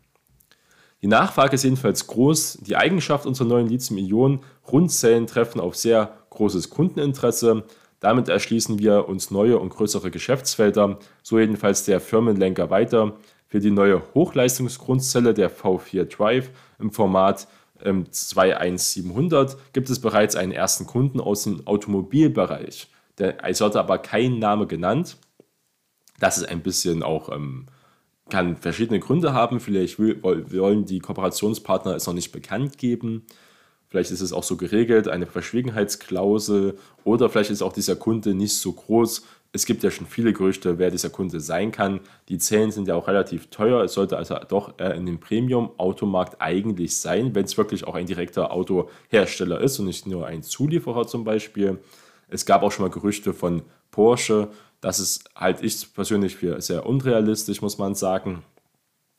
Die 1.01 1.07
Nachfrage 1.07 1.55
ist 1.55 1.63
jedenfalls 1.63 2.07
groß. 2.07 2.59
Die 2.61 2.77
Eigenschaft 2.77 3.25
unserer 3.25 3.47
neuen 3.47 3.67
Lithium-Ionen-Rundzellen 3.67 5.27
treffen 5.27 5.59
auf 5.59 5.75
sehr 5.75 6.17
großes 6.29 6.69
Kundeninteresse. 6.69 7.65
Damit 7.99 8.29
erschließen 8.29 8.79
wir 8.79 9.09
uns 9.09 9.29
neue 9.29 9.59
und 9.59 9.69
größere 9.69 10.09
Geschäftsfelder, 10.09 10.99
so 11.21 11.37
jedenfalls 11.37 11.83
der 11.83 11.99
Firmenlenker 11.99 12.69
weiter. 12.69 13.13
Für 13.47 13.59
die 13.59 13.71
neue 13.71 14.01
Hochleistungsgrundzelle 14.13 15.33
der 15.33 15.51
V4 15.51 16.05
Drive 16.05 16.49
im 16.79 16.91
Format 16.91 17.47
21700 17.83 19.51
ähm, 19.53 19.59
gibt 19.73 19.89
es 19.89 19.99
bereits 19.99 20.35
einen 20.35 20.51
ersten 20.51 20.85
Kunden 20.85 21.19
aus 21.19 21.43
dem 21.43 21.65
Automobilbereich. 21.67 22.87
es 23.17 23.59
wird 23.59 23.75
aber 23.75 23.97
kein 23.97 24.39
Name 24.39 24.67
genannt. 24.67 25.17
Das 26.19 26.37
ist 26.37 26.47
ein 26.47 26.61
bisschen 26.61 27.03
auch, 27.03 27.29
ähm, 27.29 27.67
kann 28.29 28.55
verschiedene 28.55 28.99
Gründe 28.99 29.33
haben. 29.33 29.59
Vielleicht 29.59 29.99
will, 29.99 30.21
wollen 30.23 30.85
die 30.85 30.99
Kooperationspartner 30.99 31.95
es 31.95 32.07
noch 32.07 32.13
nicht 32.13 32.31
bekannt 32.31 32.77
geben. 32.77 33.25
Vielleicht 33.87 34.11
ist 34.11 34.21
es 34.21 34.33
auch 34.33 34.43
so 34.43 34.57
geregelt, 34.57 35.07
eine 35.07 35.27
Verschwiegenheitsklausel. 35.27 36.77
Oder 37.03 37.29
vielleicht 37.29 37.51
ist 37.51 37.61
auch 37.61 37.73
dieser 37.73 37.95
Kunde 37.95 38.33
nicht 38.33 38.57
so 38.57 38.73
groß, 38.73 39.25
es 39.55 39.65
gibt 39.65 39.83
ja 39.83 39.89
schon 39.89 40.05
viele 40.05 40.33
Gerüchte, 40.33 40.79
wer 40.79 40.91
dieser 40.91 41.09
Kunde 41.09 41.39
sein 41.39 41.71
kann. 41.71 42.01
Die 42.27 42.37
Zellen 42.37 42.71
sind 42.71 42.89
ja 42.89 42.95
auch 42.95 43.07
relativ 43.07 43.47
teuer. 43.47 43.81
Es 43.85 43.93
sollte 43.93 44.17
also 44.17 44.35
doch 44.49 44.77
in 44.79 45.05
dem 45.05 45.21
Premium-Automarkt 45.21 46.41
eigentlich 46.41 46.97
sein, 46.97 47.33
wenn 47.33 47.45
es 47.45 47.57
wirklich 47.57 47.87
auch 47.87 47.95
ein 47.95 48.05
direkter 48.05 48.51
Autohersteller 48.51 49.61
ist 49.61 49.79
und 49.79 49.85
nicht 49.85 50.07
nur 50.07 50.27
ein 50.27 50.43
Zulieferer 50.43 51.07
zum 51.07 51.23
Beispiel. 51.23 51.79
Es 52.27 52.45
gab 52.45 52.63
auch 52.63 52.71
schon 52.73 52.83
mal 52.83 52.91
Gerüchte 52.91 53.33
von 53.33 53.61
Porsche. 53.91 54.49
Das 54.81 54.99
ist 54.99 55.29
halt 55.37 55.63
ich 55.63 55.93
persönlich 55.93 56.35
für 56.35 56.59
sehr 56.59 56.85
unrealistisch, 56.85 57.61
muss 57.61 57.77
man 57.77 57.95
sagen. 57.95 58.43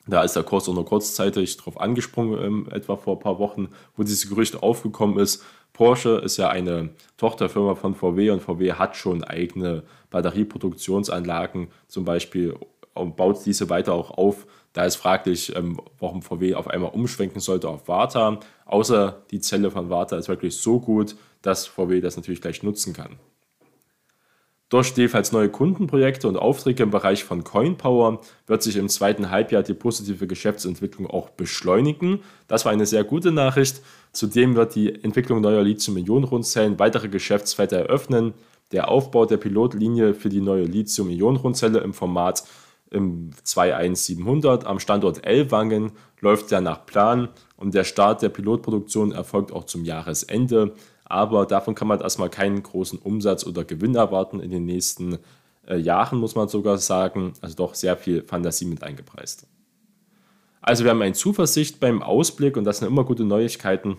Da 0.06 0.22
ist 0.22 0.36
der 0.36 0.42
Kurs 0.42 0.68
auch 0.68 0.74
nur 0.74 0.84
kurzzeitig 0.84 1.56
drauf 1.56 1.80
angesprungen, 1.80 2.44
ähm, 2.44 2.68
etwa 2.70 2.96
vor 2.96 3.16
ein 3.16 3.20
paar 3.20 3.38
Wochen, 3.38 3.70
wo 3.96 4.02
dieses 4.02 4.28
Gerücht 4.28 4.62
aufgekommen 4.62 5.18
ist. 5.18 5.42
Porsche 5.72 6.20
ist 6.24 6.36
ja 6.36 6.48
eine 6.48 6.90
Tochterfirma 7.16 7.74
von 7.74 7.94
VW 7.94 8.30
und 8.30 8.40
VW 8.40 8.72
hat 8.72 8.96
schon 8.96 9.22
eigene 9.24 9.82
Batterieproduktionsanlagen 10.10 11.68
zum 11.86 12.04
Beispiel 12.04 12.54
und 12.94 13.16
baut 13.16 13.44
diese 13.44 13.68
weiter 13.68 13.92
auch 13.92 14.10
auf. 14.10 14.46
Da 14.72 14.84
ist 14.84 14.96
fraglich, 14.96 15.54
ähm, 15.54 15.80
warum 15.98 16.22
VW 16.22 16.54
auf 16.54 16.68
einmal 16.68 16.90
umschwenken 16.90 17.40
sollte 17.40 17.68
auf 17.68 17.88
Varta. 17.88 18.40
Außer 18.64 19.22
die 19.30 19.40
Zelle 19.40 19.70
von 19.70 19.90
Varta 19.90 20.16
ist 20.16 20.28
wirklich 20.28 20.56
so 20.56 20.80
gut, 20.80 21.16
dass 21.42 21.66
VW 21.66 22.00
das 22.00 22.16
natürlich 22.16 22.40
gleich 22.40 22.62
nutzen 22.62 22.92
kann. 22.92 23.18
Durch 24.68 24.94
als 25.14 25.30
neue 25.30 25.48
Kundenprojekte 25.48 26.26
und 26.26 26.36
Aufträge 26.36 26.82
im 26.82 26.90
Bereich 26.90 27.22
von 27.22 27.44
CoinPower 27.44 28.20
wird 28.48 28.62
sich 28.64 28.74
im 28.76 28.88
zweiten 28.88 29.30
Halbjahr 29.30 29.62
die 29.62 29.74
positive 29.74 30.26
Geschäftsentwicklung 30.26 31.06
auch 31.06 31.30
beschleunigen. 31.30 32.20
Das 32.48 32.64
war 32.64 32.72
eine 32.72 32.84
sehr 32.84 33.04
gute 33.04 33.30
Nachricht. 33.30 33.80
Zudem 34.10 34.56
wird 34.56 34.74
die 34.74 34.92
Entwicklung 35.04 35.40
neuer 35.40 35.62
Lithium-Ionen-Rundzellen 35.62 36.80
weitere 36.80 37.08
Geschäftsfelder 37.08 37.78
eröffnen. 37.78 38.34
Der 38.72 38.88
Aufbau 38.88 39.24
der 39.24 39.36
Pilotlinie 39.36 40.14
für 40.14 40.30
die 40.30 40.40
neue 40.40 40.64
Lithium-Ionen-Rundzelle 40.64 41.78
im 41.78 41.94
Format 41.94 42.42
im 42.90 43.30
21700 43.44 44.66
am 44.66 44.80
Standort 44.80 45.24
Ellwangen 45.24 45.92
läuft 46.20 46.50
ja 46.50 46.60
nach 46.60 46.86
Plan 46.86 47.28
und 47.56 47.74
der 47.74 47.84
Start 47.84 48.22
der 48.22 48.30
Pilotproduktion 48.30 49.12
erfolgt 49.12 49.52
auch 49.52 49.64
zum 49.64 49.84
Jahresende 49.84 50.74
aber 51.08 51.46
davon 51.46 51.74
kann 51.74 51.88
man 51.88 52.00
erstmal 52.00 52.30
keinen 52.30 52.62
großen 52.62 52.98
Umsatz 52.98 53.46
oder 53.46 53.64
Gewinn 53.64 53.94
erwarten 53.94 54.40
in 54.40 54.50
den 54.50 54.64
nächsten 54.64 55.18
äh, 55.66 55.76
Jahren, 55.76 56.18
muss 56.18 56.34
man 56.34 56.48
sogar 56.48 56.78
sagen. 56.78 57.32
Also 57.40 57.56
doch 57.56 57.74
sehr 57.74 57.96
viel 57.96 58.22
Fantasie 58.22 58.66
mit 58.66 58.82
eingepreist. 58.82 59.46
Also 60.60 60.82
wir 60.82 60.90
haben 60.90 61.02
eine 61.02 61.14
Zuversicht 61.14 61.78
beim 61.78 62.02
Ausblick 62.02 62.56
und 62.56 62.64
das 62.64 62.78
sind 62.78 62.88
immer 62.88 63.04
gute 63.04 63.24
Neuigkeiten. 63.24 63.98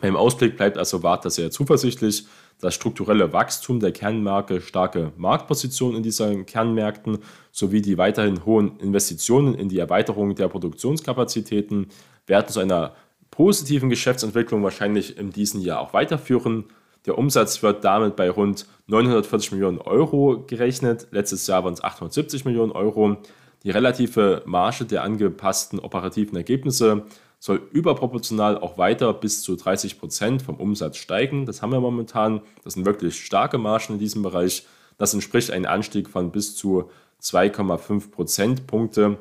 Beim 0.00 0.14
Ausblick 0.14 0.56
bleibt 0.56 0.76
also 0.76 1.02
Warta 1.02 1.30
sehr 1.30 1.50
zuversichtlich. 1.50 2.26
Das 2.60 2.74
strukturelle 2.74 3.32
Wachstum 3.32 3.80
der 3.80 3.90
Kernmarke, 3.90 4.60
starke 4.60 5.12
Marktposition 5.16 5.96
in 5.96 6.02
diesen 6.02 6.44
Kernmärkten 6.44 7.18
sowie 7.50 7.80
die 7.80 7.96
weiterhin 7.96 8.44
hohen 8.44 8.78
Investitionen 8.78 9.54
in 9.54 9.70
die 9.70 9.78
Erweiterung 9.78 10.34
der 10.34 10.48
Produktionskapazitäten 10.48 11.86
werden 12.26 12.48
zu 12.48 12.60
einer 12.60 12.94
positiven 13.40 13.88
Geschäftsentwicklung 13.88 14.62
wahrscheinlich 14.62 15.16
in 15.16 15.30
diesem 15.30 15.62
Jahr 15.62 15.80
auch 15.80 15.94
weiterführen. 15.94 16.64
Der 17.06 17.16
Umsatz 17.16 17.62
wird 17.62 17.82
damit 17.86 18.14
bei 18.14 18.28
rund 18.28 18.66
940 18.88 19.52
Millionen 19.52 19.78
Euro 19.78 20.44
gerechnet. 20.46 21.08
Letztes 21.10 21.46
Jahr 21.46 21.64
waren 21.64 21.72
es 21.72 21.82
870 21.82 22.44
Millionen 22.44 22.70
Euro. 22.70 23.16
Die 23.62 23.70
relative 23.70 24.42
Marge 24.44 24.84
der 24.84 25.04
angepassten 25.04 25.78
operativen 25.78 26.36
Ergebnisse 26.36 27.06
soll 27.38 27.62
überproportional 27.72 28.58
auch 28.58 28.76
weiter 28.76 29.14
bis 29.14 29.40
zu 29.40 29.56
30 29.56 29.98
Prozent 29.98 30.42
vom 30.42 30.56
Umsatz 30.56 30.98
steigen. 30.98 31.46
Das 31.46 31.62
haben 31.62 31.72
wir 31.72 31.80
momentan. 31.80 32.42
Das 32.62 32.74
sind 32.74 32.84
wirklich 32.84 33.24
starke 33.24 33.56
Margen 33.56 33.94
in 33.94 33.98
diesem 33.98 34.20
Bereich. 34.22 34.66
Das 34.98 35.14
entspricht 35.14 35.50
einem 35.50 35.64
Anstieg 35.64 36.10
von 36.10 36.30
bis 36.30 36.56
zu 36.56 36.90
2,5 37.22 38.10
Prozentpunkte. 38.10 39.16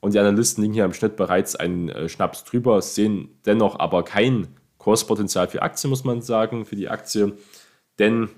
Und 0.00 0.14
die 0.14 0.18
Analysten 0.18 0.62
liegen 0.62 0.74
hier 0.74 0.84
im 0.84 0.92
Schnitt 0.92 1.16
bereits 1.16 1.56
einen 1.56 1.88
äh, 1.88 2.08
Schnaps 2.08 2.44
drüber, 2.44 2.80
sehen 2.82 3.40
dennoch 3.46 3.78
aber 3.78 4.04
kein 4.04 4.48
Kurspotenzial 4.78 5.48
für 5.48 5.62
Aktien, 5.62 5.90
muss 5.90 6.04
man 6.04 6.22
sagen, 6.22 6.64
für 6.64 6.76
die 6.76 6.88
Aktie. 6.88 7.36
Denn 7.98 8.28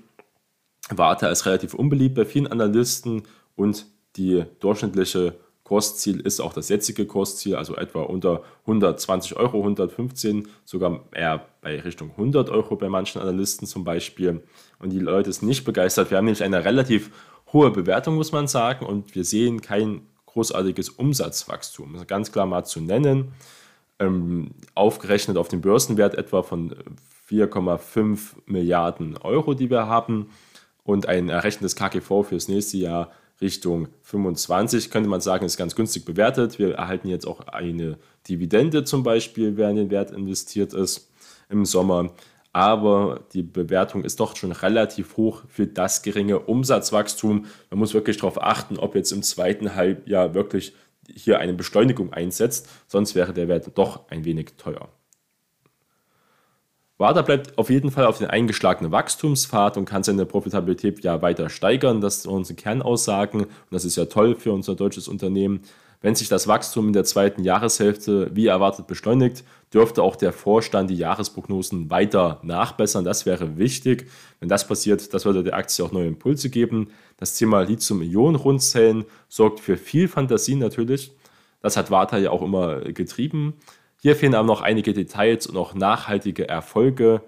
Warta 0.89 1.29
ist 1.29 1.45
relativ 1.45 1.73
unbeliebt 1.73 2.15
bei 2.15 2.25
vielen 2.25 2.47
Analysten 2.47 3.23
und 3.55 3.85
die 4.15 4.43
durchschnittliche 4.59 5.35
Kursziel 5.63 6.19
ist 6.19 6.41
auch 6.41 6.51
das 6.51 6.67
jetzige 6.67 7.05
Kursziel, 7.05 7.55
also 7.55 7.77
etwa 7.77 8.01
unter 8.01 8.43
120 8.63 9.37
Euro, 9.37 9.59
115, 9.59 10.49
sogar 10.65 11.05
eher 11.13 11.45
bei 11.61 11.79
Richtung 11.79 12.11
100 12.11 12.49
Euro 12.49 12.75
bei 12.75 12.89
manchen 12.89 13.21
Analysten 13.21 13.65
zum 13.65 13.85
Beispiel. 13.85 14.43
Und 14.79 14.89
die 14.89 14.99
Leute 14.99 15.31
sind 15.31 15.47
nicht 15.47 15.63
begeistert. 15.63 16.11
Wir 16.11 16.17
haben 16.17 16.25
nämlich 16.25 16.43
eine 16.43 16.65
relativ 16.65 17.11
hohe 17.53 17.71
Bewertung, 17.71 18.15
muss 18.15 18.33
man 18.33 18.47
sagen, 18.47 18.85
und 18.85 19.15
wir 19.15 19.23
sehen 19.23 19.61
kein 19.61 20.01
großartiges 20.33 20.89
Umsatzwachstum. 20.89 21.93
Das 21.93 22.03
ist 22.03 22.07
ganz 22.07 22.31
klar 22.31 22.45
mal 22.45 22.63
zu 22.63 22.81
nennen. 22.81 23.33
Ähm, 23.99 24.51
aufgerechnet 24.73 25.37
auf 25.37 25.47
den 25.47 25.61
Börsenwert 25.61 26.15
etwa 26.15 26.43
von 26.43 26.75
4,5 27.29 28.19
Milliarden 28.45 29.17
Euro, 29.17 29.53
die 29.53 29.69
wir 29.69 29.87
haben. 29.87 30.29
Und 30.83 31.07
ein 31.07 31.29
errechnendes 31.29 31.75
KGV 31.75 32.23
für 32.23 32.35
das 32.35 32.47
nächste 32.47 32.77
Jahr 32.77 33.11
Richtung 33.39 33.87
25, 34.03 34.91
könnte 34.91 35.09
man 35.09 35.21
sagen, 35.21 35.45
ist 35.45 35.57
ganz 35.57 35.75
günstig 35.75 36.05
bewertet. 36.05 36.59
Wir 36.59 36.75
erhalten 36.75 37.07
jetzt 37.07 37.25
auch 37.25 37.39
eine 37.47 37.97
Dividende 38.29 38.83
zum 38.83 39.03
Beispiel, 39.03 39.57
wer 39.57 39.69
in 39.69 39.75
den 39.75 39.89
Wert 39.89 40.11
investiert 40.11 40.73
ist 40.73 41.09
im 41.49 41.65
Sommer 41.65 42.11
aber 42.53 43.21
die 43.33 43.43
Bewertung 43.43 44.03
ist 44.03 44.19
doch 44.19 44.35
schon 44.35 44.51
relativ 44.51 45.17
hoch 45.17 45.43
für 45.47 45.67
das 45.67 46.01
geringe 46.01 46.39
Umsatzwachstum. 46.39 47.45
Man 47.69 47.79
muss 47.79 47.93
wirklich 47.93 48.17
darauf 48.17 48.41
achten, 48.41 48.77
ob 48.77 48.95
jetzt 48.95 49.11
im 49.11 49.23
zweiten 49.23 49.75
Halbjahr 49.75 50.33
wirklich 50.33 50.73
hier 51.13 51.39
eine 51.39 51.53
Beschleunigung 51.53 52.13
einsetzt, 52.13 52.69
sonst 52.87 53.15
wäre 53.15 53.33
der 53.33 53.47
Wert 53.47 53.71
doch 53.75 54.09
ein 54.09 54.25
wenig 54.25 54.53
teuer. 54.57 54.89
WADA 56.97 57.23
bleibt 57.23 57.57
auf 57.57 57.71
jeden 57.71 57.89
Fall 57.89 58.05
auf 58.05 58.19
den 58.19 58.27
eingeschlagenen 58.27 58.91
Wachstumspfad 58.91 59.75
und 59.75 59.85
kann 59.85 60.03
seine 60.03 60.27
Profitabilität 60.27 61.03
ja 61.03 61.19
weiter 61.23 61.49
steigern. 61.49 61.99
Das 61.99 62.21
sind 62.21 62.31
unsere 62.31 62.55
Kernaussagen 62.55 63.45
und 63.45 63.71
das 63.71 63.85
ist 63.85 63.95
ja 63.95 64.05
toll 64.05 64.35
für 64.35 64.51
unser 64.51 64.75
deutsches 64.75 65.07
Unternehmen. 65.07 65.61
Wenn 66.01 66.15
sich 66.15 66.29
das 66.29 66.47
Wachstum 66.47 66.87
in 66.87 66.93
der 66.93 67.03
zweiten 67.03 67.43
Jahreshälfte 67.43 68.31
wie 68.33 68.47
erwartet 68.47 68.87
beschleunigt, 68.87 69.43
dürfte 69.71 70.01
auch 70.01 70.15
der 70.15 70.33
Vorstand 70.33 70.89
die 70.89 70.95
Jahresprognosen 70.95 71.91
weiter 71.91 72.39
nachbessern. 72.41 73.05
Das 73.05 73.27
wäre 73.27 73.57
wichtig. 73.57 74.07
Wenn 74.39 74.49
das 74.49 74.67
passiert, 74.67 75.13
das 75.13 75.25
würde 75.25 75.43
der 75.43 75.53
Aktie 75.53 75.85
auch 75.85 75.91
neue 75.91 76.07
Impulse 76.07 76.49
geben. 76.49 76.89
Das 77.17 77.37
Thema 77.37 77.61
Lithium-Ionen-Rundzellen 77.61 79.05
sorgt 79.29 79.59
für 79.59 79.77
viel 79.77 80.07
Fantasie 80.07 80.55
natürlich. 80.55 81.11
Das 81.61 81.77
hat 81.77 81.91
Warta 81.91 82.17
ja 82.17 82.31
auch 82.31 82.41
immer 82.41 82.79
getrieben. 82.79 83.53
Hier 84.01 84.15
fehlen 84.15 84.33
aber 84.33 84.47
noch 84.47 84.61
einige 84.61 84.93
Details 84.93 85.45
und 85.45 85.55
auch 85.55 85.75
nachhaltige 85.75 86.49
Erfolge. 86.49 87.21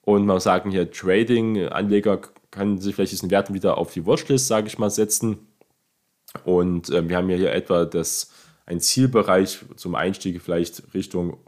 Und 0.00 0.24
man 0.24 0.40
sagen 0.40 0.70
hier, 0.70 0.90
Trading-Anleger 0.90 2.20
kann 2.50 2.78
sich 2.78 2.94
vielleicht 2.94 3.12
diesen 3.12 3.30
Werten 3.30 3.52
wieder 3.52 3.76
auf 3.76 3.92
die 3.92 4.06
Watchlist, 4.06 4.46
sage 4.46 4.68
ich 4.68 4.78
mal, 4.78 4.88
setzen. 4.88 5.46
Und 6.44 6.90
äh, 6.90 7.08
wir 7.08 7.16
haben 7.16 7.30
ja 7.30 7.36
hier 7.36 7.52
etwa 7.52 7.84
das, 7.84 8.32
ein 8.66 8.80
Zielbereich 8.80 9.60
zum 9.76 9.94
Einstieg 9.94 10.40
vielleicht 10.42 10.94
Richtung 10.94 11.38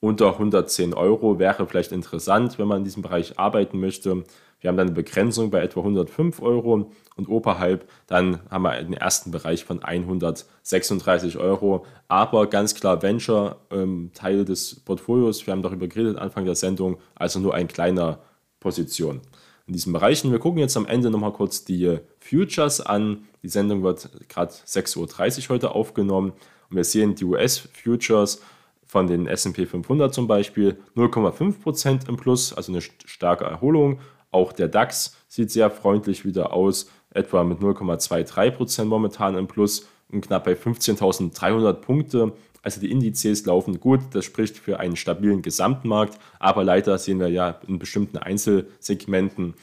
unter 0.00 0.32
110 0.32 0.94
Euro 0.94 1.38
wäre 1.38 1.66
vielleicht 1.66 1.92
interessant, 1.92 2.58
wenn 2.58 2.68
man 2.68 2.78
in 2.78 2.84
diesem 2.84 3.02
Bereich 3.02 3.38
arbeiten 3.38 3.80
möchte. 3.80 4.24
Wir 4.60 4.68
haben 4.68 4.76
dann 4.76 4.88
eine 4.88 4.94
Begrenzung 4.94 5.50
bei 5.50 5.60
etwa 5.60 5.80
105 5.80 6.40
Euro 6.42 6.90
und 7.16 7.28
oberhalb 7.28 7.88
dann 8.06 8.40
haben 8.50 8.62
wir 8.62 8.70
einen 8.70 8.92
ersten 8.92 9.30
Bereich 9.30 9.64
von 9.64 9.82
136 9.82 11.38
Euro. 11.38 11.86
Aber 12.08 12.46
ganz 12.48 12.74
klar 12.74 13.02
Venture 13.02 13.56
ähm, 13.70 14.10
des 14.22 14.80
Portfolios. 14.80 15.46
Wir 15.46 15.52
haben 15.52 15.62
darüber 15.62 15.88
geredet 15.88 16.18
Anfang 16.18 16.44
der 16.44 16.54
Sendung, 16.54 16.98
also 17.14 17.40
nur 17.40 17.54
ein 17.54 17.68
kleiner 17.68 18.20
Position 18.60 19.20
in 19.66 19.72
diesen 19.72 19.92
Bereichen. 19.92 20.30
Wir 20.30 20.38
gucken 20.38 20.58
jetzt 20.58 20.76
am 20.76 20.86
Ende 20.86 21.10
nochmal 21.10 21.32
kurz 21.32 21.64
die 21.64 21.98
Futures 22.20 22.80
an. 22.80 23.26
Die 23.42 23.48
Sendung 23.48 23.82
wird 23.82 24.08
gerade 24.28 24.52
6.30 24.52 25.44
Uhr 25.44 25.54
heute 25.54 25.72
aufgenommen 25.72 26.32
und 26.70 26.76
wir 26.76 26.84
sehen 26.84 27.14
die 27.14 27.24
US-Futures 27.24 28.42
von 28.86 29.06
den 29.08 29.26
S&P 29.26 29.66
500 29.66 30.14
zum 30.14 30.28
Beispiel 30.28 30.78
0,5% 30.96 32.08
im 32.08 32.16
Plus, 32.16 32.52
also 32.52 32.72
eine 32.72 32.80
starke 32.80 33.44
Erholung. 33.44 33.98
Auch 34.30 34.52
der 34.52 34.68
DAX 34.68 35.16
sieht 35.28 35.50
sehr 35.50 35.70
freundlich 35.70 36.24
wieder 36.24 36.52
aus, 36.52 36.88
etwa 37.10 37.42
mit 37.42 37.58
0,23% 37.58 38.84
momentan 38.84 39.36
im 39.36 39.48
Plus 39.48 39.88
und 40.10 40.20
knapp 40.20 40.44
bei 40.44 40.52
15.300 40.52 41.72
Punkte. 41.74 42.32
Also 42.66 42.80
die 42.80 42.90
Indizes 42.90 43.46
laufen 43.46 43.78
gut, 43.78 44.00
das 44.10 44.24
spricht 44.24 44.58
für 44.58 44.80
einen 44.80 44.96
stabilen 44.96 45.40
Gesamtmarkt, 45.40 46.18
aber 46.40 46.64
leider 46.64 46.98
sehen 46.98 47.20
wir 47.20 47.28
ja 47.28 47.60
in 47.68 47.78
bestimmten 47.78 48.18
Einzelsegmenten 48.18 49.54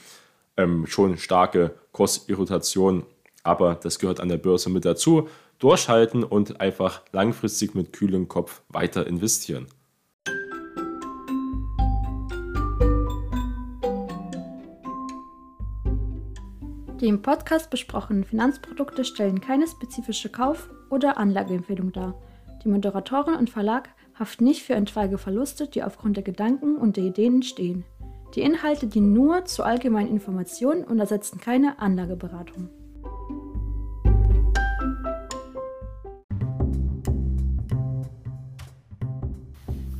ähm, 0.56 0.86
schon 0.86 1.18
starke 1.18 1.74
Kursirritation, 1.92 3.04
aber 3.42 3.74
das 3.74 3.98
gehört 3.98 4.20
an 4.20 4.30
der 4.30 4.38
Börse 4.38 4.70
mit 4.70 4.86
dazu 4.86 5.28
durchhalten 5.58 6.24
und 6.24 6.62
einfach 6.62 7.02
langfristig 7.12 7.74
mit 7.74 7.92
kühlem 7.92 8.26
Kopf 8.26 8.62
weiter 8.70 9.06
investieren. 9.06 9.66
Die 17.02 17.08
im 17.08 17.20
Podcast 17.20 17.68
besprochenen 17.68 18.24
Finanzprodukte 18.24 19.04
stellen 19.04 19.42
keine 19.42 19.66
spezifische 19.68 20.30
Kauf- 20.30 20.70
oder 20.88 21.18
Anlageempfehlung 21.18 21.92
dar. 21.92 22.18
Die 22.64 22.70
Moderatorin 22.70 23.34
und 23.34 23.50
Verlag 23.50 23.90
haften 24.18 24.44
nicht 24.44 24.62
für 24.62 24.74
etwaige 24.74 25.18
Verluste, 25.18 25.68
die 25.68 25.82
aufgrund 25.82 26.16
der 26.16 26.24
Gedanken 26.24 26.76
und 26.76 26.96
der 26.96 27.04
Ideen 27.04 27.36
entstehen. 27.36 27.84
Die 28.34 28.40
Inhalte 28.40 28.86
dienen 28.86 29.12
nur 29.12 29.44
zur 29.44 29.66
allgemeinen 29.66 30.08
Information 30.08 30.82
und 30.82 30.98
ersetzen 30.98 31.38
keine 31.40 31.78
Anlageberatung. 31.78 32.70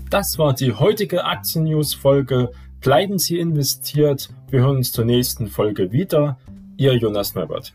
Das 0.09 0.38
war 0.38 0.55
die 0.55 0.72
heutige 0.72 1.24
Aktien-News-Folge. 1.24 2.50
Bleiben 2.81 3.18
Sie 3.18 3.38
investiert. 3.38 4.31
Wir 4.48 4.61
hören 4.61 4.77
uns 4.77 4.92
zur 4.92 5.05
nächsten 5.05 5.48
Folge 5.48 5.92
wieder. 5.92 6.38
Ihr 6.77 6.94
Jonas 6.94 7.35
Neubert. 7.35 7.74